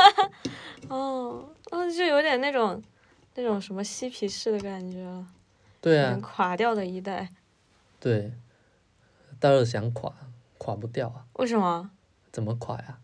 [0.88, 2.82] 哦，那，就有点那种
[3.34, 5.26] 那种什么嬉皮士的感觉了。
[5.80, 6.18] 对啊。
[6.22, 7.30] 垮掉的一代。
[8.00, 8.32] 对，
[9.40, 10.12] 大热想垮，
[10.58, 11.26] 垮不掉啊。
[11.34, 11.90] 为什么？
[12.30, 12.98] 怎么垮呀？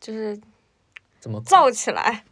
[0.00, 0.40] 就是。
[1.20, 2.22] 怎么造起来？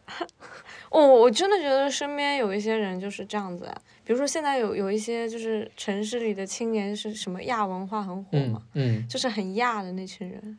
[0.93, 10.59] 我我真的觉得身边有一些人就是这样子啊，比如说现在有有一些就是城市里的青年是什么亚文化很火嘛，嗯，就是很亚的那群人。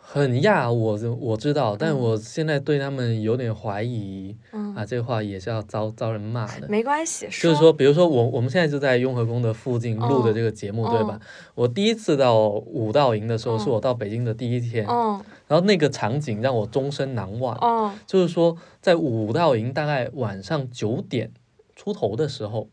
[0.00, 4.36] 很亚，我我知道，但我现在对他们有点怀疑。
[4.74, 6.66] 啊，这话也是要遭遭人骂的。
[6.68, 11.18] 没关系，就是说，比如说我我们现在就在雍和宫的附近录的这个节目，对吧？
[11.54, 14.84] 我第一次到武道营的时候，是我到北京的第一天。
[14.84, 17.94] 然后那个场景让我终身难忘。
[18.06, 21.30] 就是说，在武道营大概晚上九点
[21.76, 22.68] 出头的时候，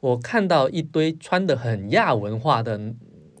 [0.00, 2.80] 我看到一堆穿的很亚文化的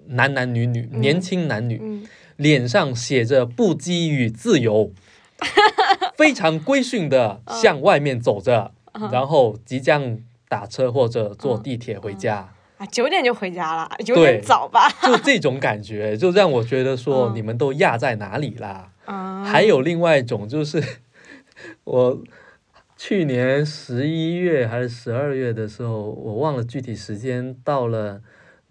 [0.06, 2.06] 男男女女，年轻男女。
[2.42, 4.90] 脸上写着不羁与自由，
[6.18, 8.72] 非常规训的向外面走着，
[9.12, 10.18] 然后即将
[10.48, 12.52] 打车或者坐地铁回家。
[12.78, 14.88] 啊，九点就回家了，有点早吧？
[15.04, 18.90] 就这种感觉， 就让我觉得说你们都压在哪里啦？
[19.44, 20.82] 还有另外一种就是，
[21.84, 22.20] 我
[22.96, 28.20] 去年十一月还是十二月的时候，我忘了具体时间，到了。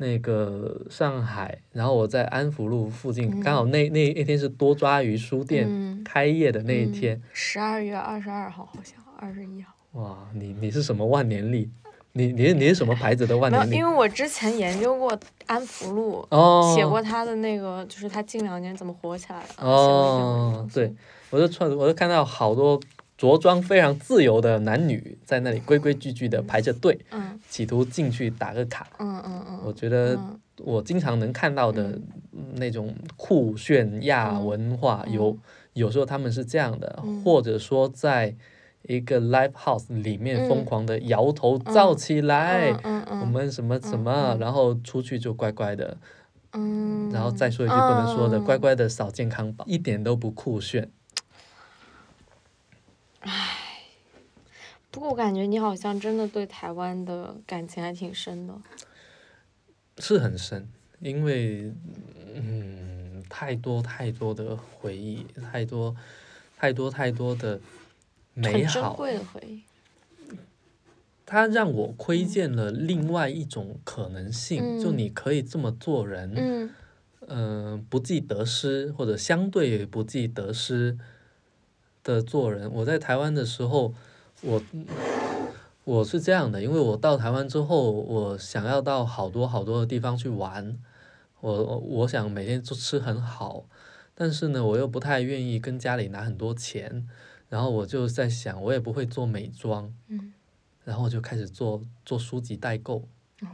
[0.02, 9.74] 那个上海，然后我在安福路附近，刚好那那那天是多抓鱼书店开业的那一天，十二月二十二号好像二十一号。
[9.92, 11.70] 哇，你你是什么万年历？
[12.14, 13.76] 你你你是什么牌子的万年历？
[13.76, 16.28] 因为我之前研究过安福路，
[16.76, 19.66] 写过他的那个，就是他近两年怎么火起来的。
[19.66, 20.94] 哦，对，
[21.30, 22.78] 我就穿，我就看到好多
[23.22, 28.88] 着装非常自由的男女在那里规规矩矩的排着队，嗯，企图进去打个卡。
[28.98, 29.60] 嗯嗯嗯。
[29.64, 30.20] 我觉得
[30.58, 32.00] 我经常能看到的
[32.56, 35.38] 那种酷炫亚文化，有
[35.74, 38.36] 有时候他们是这样的，或者说在。
[38.88, 42.74] 一个 live house 里面疯狂的摇头造起来，
[43.22, 45.96] 我们什么什么，然后出去就乖乖的，
[47.14, 50.90] 然后再说一句不能说的，乖乖的扫健康宝，一点都不酷炫。
[53.22, 53.58] 唉，
[54.92, 58.54] 不过我感觉你好像真的对台湾的感情还挺深的。
[59.98, 60.68] 是很深，
[61.00, 61.74] 因为
[62.36, 65.96] 嗯，太多太多的回忆，太多
[66.58, 67.60] 太多太多的。
[68.34, 68.98] 美好，
[71.26, 76.72] 它让我窥见了另外一种可能性，就你可以这么做人，
[77.28, 80.98] 嗯，不计得失或者相对不计得失
[82.04, 82.72] 的做人。
[82.72, 83.94] 我在台湾的时候，
[84.42, 84.62] 我
[85.84, 90.78] 我是这样的，因为我到台湾之后，我想要到好多好多的地方去玩，
[91.40, 93.66] 我我想每天都吃很好，
[94.14, 97.08] 但是呢，我又不太愿意跟家里拿很多钱。
[97.50, 99.94] 然后我就在想，我也不会做美妆，
[100.86, 103.04] 然后我就开始做做书籍代购。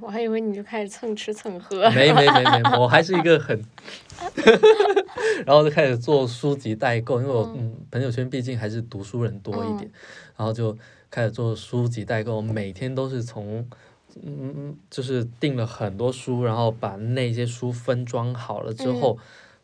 [0.02, 1.90] 我还以为你就开始蹭吃蹭喝。
[1.92, 3.60] 没没没 没，我还是一个很，
[5.46, 9.90] 然后就开始做书籍代购，因为我嗯朋友圈毕竟还是读书人多一点，
[10.36, 10.78] 然后就
[11.10, 13.60] 开始做书籍代购，每天都是从
[14.24, 19.18] 嗯嗯就是订了很多书，然后把那些书分装好了之后。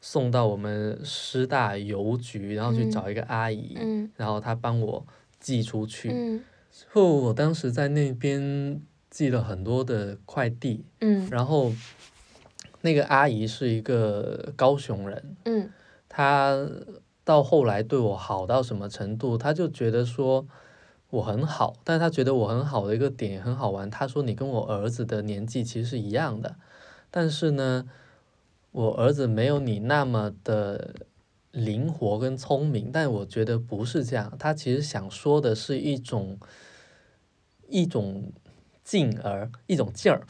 [0.05, 3.77] 送到我们师大邮局，然后去找一个阿姨，
[4.17, 5.05] 然后她帮我
[5.39, 6.41] 寄出去。
[6.91, 8.81] 后我当时在那边
[9.13, 11.71] 寄了很多的快递，嗯然后
[12.81, 15.69] 那个阿姨是一个高雄人，嗯
[16.09, 16.67] 她
[17.23, 19.37] 到后来对我好到什么程度？
[19.37, 20.47] 她就觉得说
[21.11, 23.87] 我很好，但是她觉得我很好的一个点很好玩。
[23.87, 26.55] 她说你跟我儿子的年纪其实是一样的，
[27.11, 27.85] 但是呢。
[28.75, 30.95] 我儿子没有你那么的
[31.51, 34.35] 灵活跟聪明，但我觉得不是这样。
[34.39, 36.39] 他其实想说的是一种
[37.69, 38.33] 一种
[38.83, 40.21] 劲儿，一种劲儿，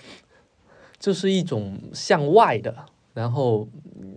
[0.99, 3.67] 就是一种向外的，然后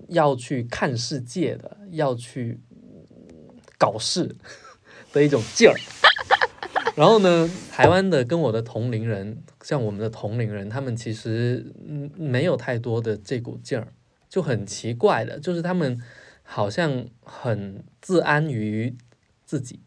[0.08, 2.60] 要去看世界的，要去
[3.78, 4.36] 搞事
[5.12, 5.74] 的一种劲儿。
[6.94, 11.74] 然后呢，台湾的跟我的同龄人，像我们的同龄人，他们其实
[12.16, 13.88] 没有太多的这股劲儿。
[14.28, 15.98] 就很奇怪的，就是他们
[16.42, 18.94] 好像很自安于
[19.44, 19.80] 自己。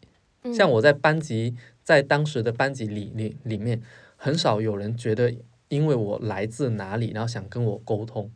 [0.52, 3.82] 像我在班级，在当时的班级里里里面，
[4.22, 5.34] 很少有人觉得
[5.68, 8.30] 因为我来自哪里，然后想跟我沟通。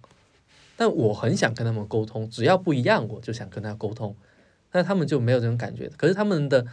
[0.77, 4.17] 但我很想跟他们沟通，只要不一样，我就想跟他沟通。
[4.73, 5.91] 那他们就没有这种感觉。
[5.99, 6.67] 可是他们的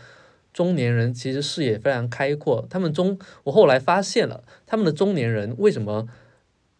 [0.53, 2.65] 中年人其实视野非常开阔。
[2.69, 6.07] 他们中，我后来发现了，他们的中年人为什么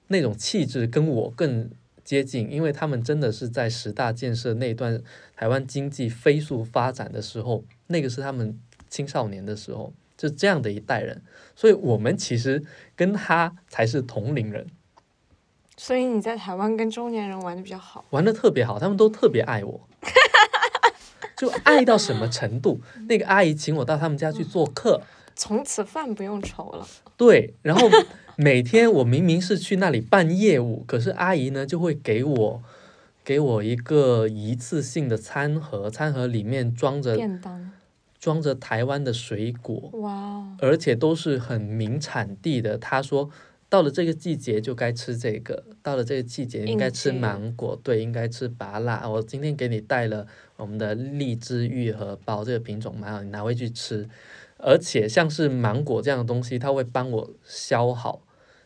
[0.08, 1.70] 那种气质跟我更。
[2.04, 5.02] 接近，因为他们真的是在十大建设那段
[5.36, 8.60] 台湾经济飞速发展的时候，那个是他们
[8.90, 11.24] 青少年的时候，就这样的一代人，
[11.56, 12.64] 所以我们其实
[12.96, 14.68] 跟他才是同龄人。
[15.76, 19.88] 所以你在台湾跟中年人玩的比较好，玩的特别好，他们都特别爱我，
[21.36, 22.82] 就爱到什么程度？
[23.10, 25.02] 那个阿姨请我到他们家去做客，
[25.36, 26.88] 从此饭不用愁了。
[27.18, 27.90] 对，然后。
[28.38, 32.64] 每天我明明是去那里办业务，可是阿姨呢就会给我
[33.24, 37.16] 给我一个一次性的餐盒，餐盒里面装着
[38.22, 42.78] 装着台湾的水果，哇，而且都是很名产地的。
[42.78, 43.30] 他说
[43.68, 49.10] 到了这个季节就该吃这个，到了这个季节应该吃芒果，对，应该吃芭辣。
[49.10, 54.08] 我今天给你带了我们的荔枝玉荷包，这个品种蛮好，你拿回去吃。
[54.58, 58.22] 而且像是芒果这样的东西，他会帮我削好。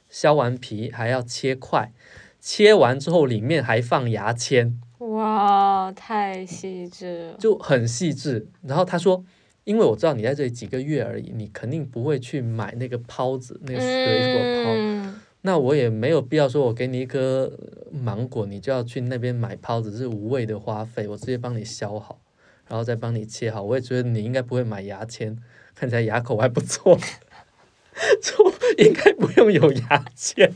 [0.10, 1.94] 削完皮还要切块，
[2.42, 4.80] 切完之后里面还放牙签。
[5.00, 8.48] 哇，太细致了，就很细致。
[8.62, 9.24] 然后他说，
[9.66, 15.14] 因为我知道你在这里几个月而已，你肯定不会去买那个抛子，那个水果抛。
[15.42, 17.52] 那我也没有必要说，我给你一颗
[17.92, 21.08] 芒果，你就要去那边买抛子，是无谓的花费。
[21.08, 22.22] 我直接帮你削好，
[22.68, 23.62] 然后再帮你切好。
[23.62, 25.38] 我也觉得你应该不会买牙签，
[25.76, 26.98] 看起来牙口还不错。
[28.22, 28.52] 就
[28.84, 30.54] 应该不用有牙签，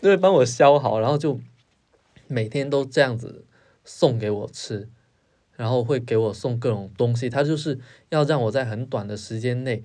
[0.00, 1.40] 就会帮我削好，然后就
[2.28, 3.44] 每天都这样子
[3.84, 4.88] 送给我吃，
[5.56, 7.28] 然后会给我送各种东西。
[7.30, 7.78] 他就是
[8.10, 9.82] 要让我在很短的时间内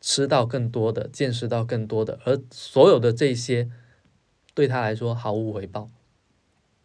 [0.00, 3.68] 吃到更多的，见识到更多的，而所有的这些
[4.54, 5.90] 对他来说毫无回报。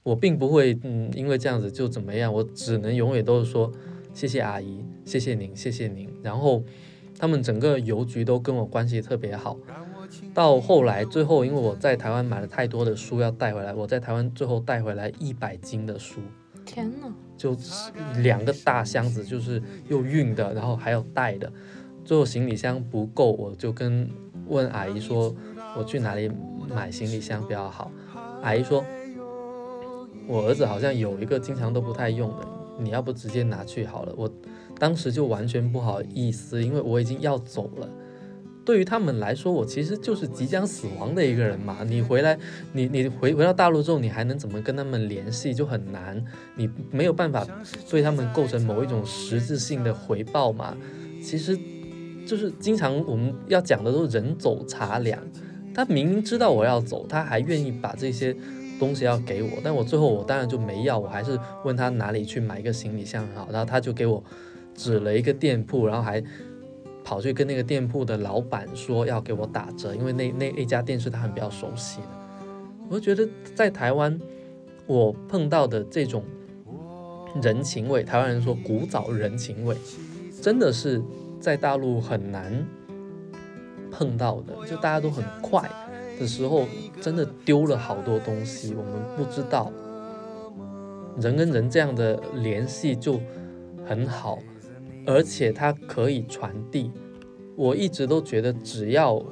[0.04, 3.72] 我并不会，嗯，因为这样子就怎么样，我只能永远都是说
[4.14, 6.10] 谢谢阿姨，谢谢您，谢谢您。
[6.24, 6.64] 然后
[7.20, 9.60] 他们整个邮局都跟我关系特别好。
[10.34, 16.20] 到后来，最后因为我在台湾买了太多的书要带回来，我在台湾最后带回来一百斤的书。
[16.66, 17.58] 天呐，就
[18.22, 21.52] 两个大箱子，就是又运的，然后还有带的。
[22.06, 24.08] 最后行李箱不够，我就跟
[24.48, 25.36] 问阿姨说，
[25.76, 26.30] 我去哪里
[26.70, 27.92] 买行李箱比较好？
[28.44, 28.86] 阿姨说，
[30.28, 34.14] 我儿子好像有一个经常都不太用的，你要不直接拿去好了。
[34.16, 34.32] 我
[34.78, 37.90] 当时就完全不好意思，因为我已经要走了。
[38.66, 41.80] 对于他们来说，我其实就是即将死亡的一个人嘛。
[41.88, 42.38] 你回来，
[42.74, 45.54] 你你回回到大陆之后，你还能怎么跟他们联系？
[45.54, 46.24] 就很难，
[46.56, 47.48] 你没有办法
[47.90, 50.78] 对他们构成某一种实质性的回报嘛。
[51.24, 51.58] 其实。
[52.24, 55.20] 就是经常我们要讲的都是人走茶凉，
[55.74, 58.34] 他明明知道我要走，他还愿意把这些
[58.80, 64.24] 东西要给我，但我最后我当然就没要，我还是问他哪里去买一个行李箱好，然后他就给我
[64.76, 66.24] 指了一个店铺，然后还
[67.12, 72.08] 跑去跟那个店铺的老板说要给我打折，因为那那那家店是他很比较熟悉的。
[72.88, 74.18] 我就觉得在台湾
[74.88, 76.24] 我碰到的这种
[77.42, 79.76] 人情味，台湾人说古早人情味，
[80.42, 81.04] 真的是。
[81.42, 82.64] 在大陆很难
[83.92, 85.68] 碰到的，就大家都很快
[86.20, 86.68] 的时候，
[87.02, 89.72] 真的丢了好多东西，我们不知道。
[91.20, 93.20] 人跟人这样的联系就
[93.88, 94.38] 很好，
[95.06, 96.92] 而且它可以传递。
[97.56, 99.24] 我一直都觉得，只要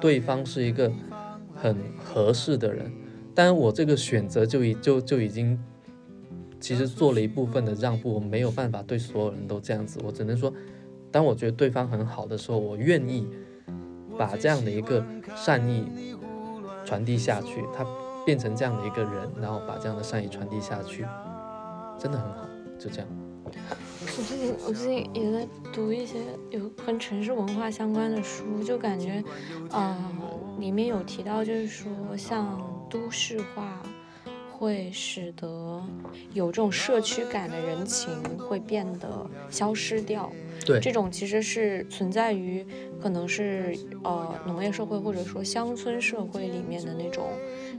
[0.00, 0.90] 对方是一个
[1.54, 2.92] 很合适的人，
[3.34, 5.58] 当然我这个选择就已就就已经
[6.60, 10.52] 其实做了一部分的让步，我没有办法对所有人都这样子，我只能说。
[11.10, 13.26] 当我觉得对方很好的时候，我愿意
[14.18, 15.02] 把这样的一个
[15.34, 15.86] 善意
[16.84, 17.82] 传递下去，他
[18.26, 21.06] 变成这样的一个人，然后把这样的善意传递下去，
[21.98, 22.46] 真的很好，
[22.78, 23.08] 就这样。
[24.18, 26.16] 我最近我最近也在读一些
[26.50, 29.22] 有跟城市文化相关的书，就感觉，
[29.70, 29.96] 呃，
[30.58, 32.60] 里面有提到，就是说像
[32.90, 33.80] 都市化。
[34.58, 35.80] 会使得
[36.34, 40.30] 有这种社区感的人情会变得消失掉。
[40.66, 42.66] 对，这种其实是存在于
[43.00, 47.28] 可能是呃农业社会或者说乡村社会里面的那种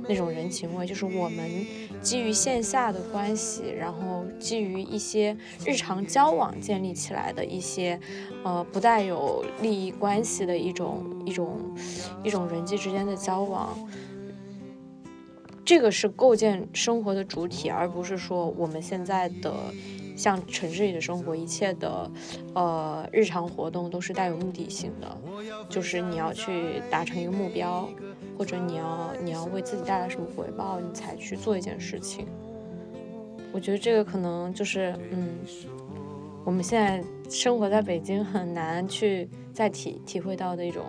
[0.07, 1.67] 那种人情味，就是我们
[2.01, 7.99] 基于线下的关系，然后基于一些日常交往建立起来的一些
[8.43, 11.59] 呃不带有利益关系的一种一种
[12.23, 13.77] 一种人际之间的交往。
[15.69, 19.53] 这个是构建生活的主体，而不是说我们现在的
[20.15, 22.09] 像城市里的生活，一切的
[22.55, 25.17] 呃日常活动都是带有目的性的，
[25.69, 27.87] 就是你要去达成一个目标，
[28.35, 32.25] 或者你要你要为自己带来什么回报，你才去做一件事情。
[33.53, 35.37] 我觉得这个可能就是嗯，
[36.43, 40.83] 我们现在生活在北京很难去再体体会到的一种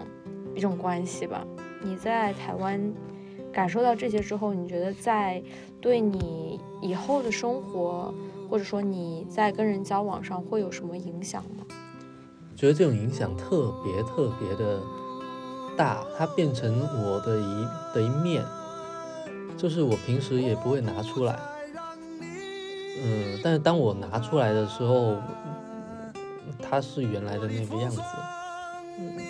[0.54, 1.46] 一种关系吧。
[1.82, 2.80] 你在台湾。
[3.52, 5.42] 感受到这些之后，你觉得在
[5.80, 8.14] 对你以后的生活，
[8.48, 11.64] 或者说你在跟人交往上会有什么影响吗？
[12.56, 14.80] 觉得这种影响特别特别的
[15.76, 18.44] 大，它变成我的一的一面，
[19.56, 21.38] 就是我平时也不会拿出来。
[23.02, 25.16] 嗯，但是当我拿出来的时候，
[26.60, 28.00] 它是原来的那个样子，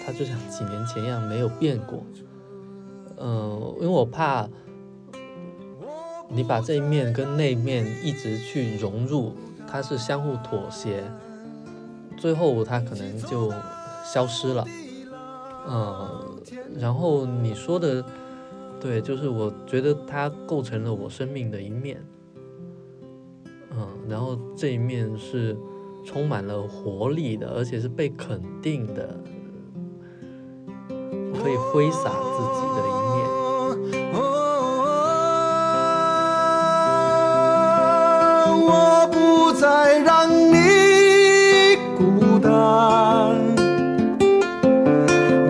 [0.05, 2.03] 它就像几年前一样没有变过。
[3.21, 4.49] 嗯，因为我怕
[6.29, 9.33] 你把这一面跟那一面一直去融入，
[9.69, 11.05] 它是相互妥协，
[12.17, 13.53] 最后它可能就
[14.05, 14.65] 消失了。
[15.69, 16.41] 嗯，
[16.79, 18.03] 然后你说的
[18.81, 22.03] 对，就是我觉得它构成了我生命的一面。
[23.73, 25.57] 嗯，然后这一面是
[26.05, 29.21] 充满了活力的，而且是被肯定的，
[30.89, 33.00] 可以挥洒自己的。
[39.61, 42.51] 再让你孤单，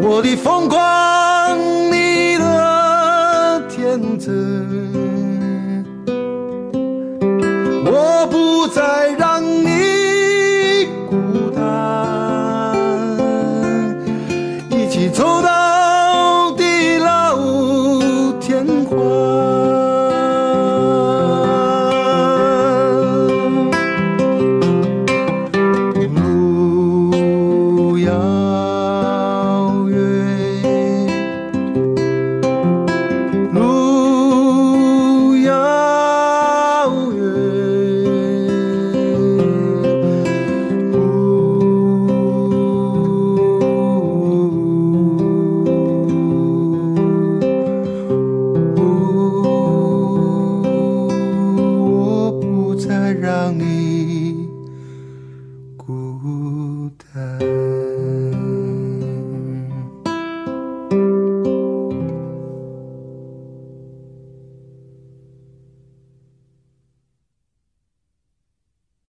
[0.02, 1.09] 我的疯狂，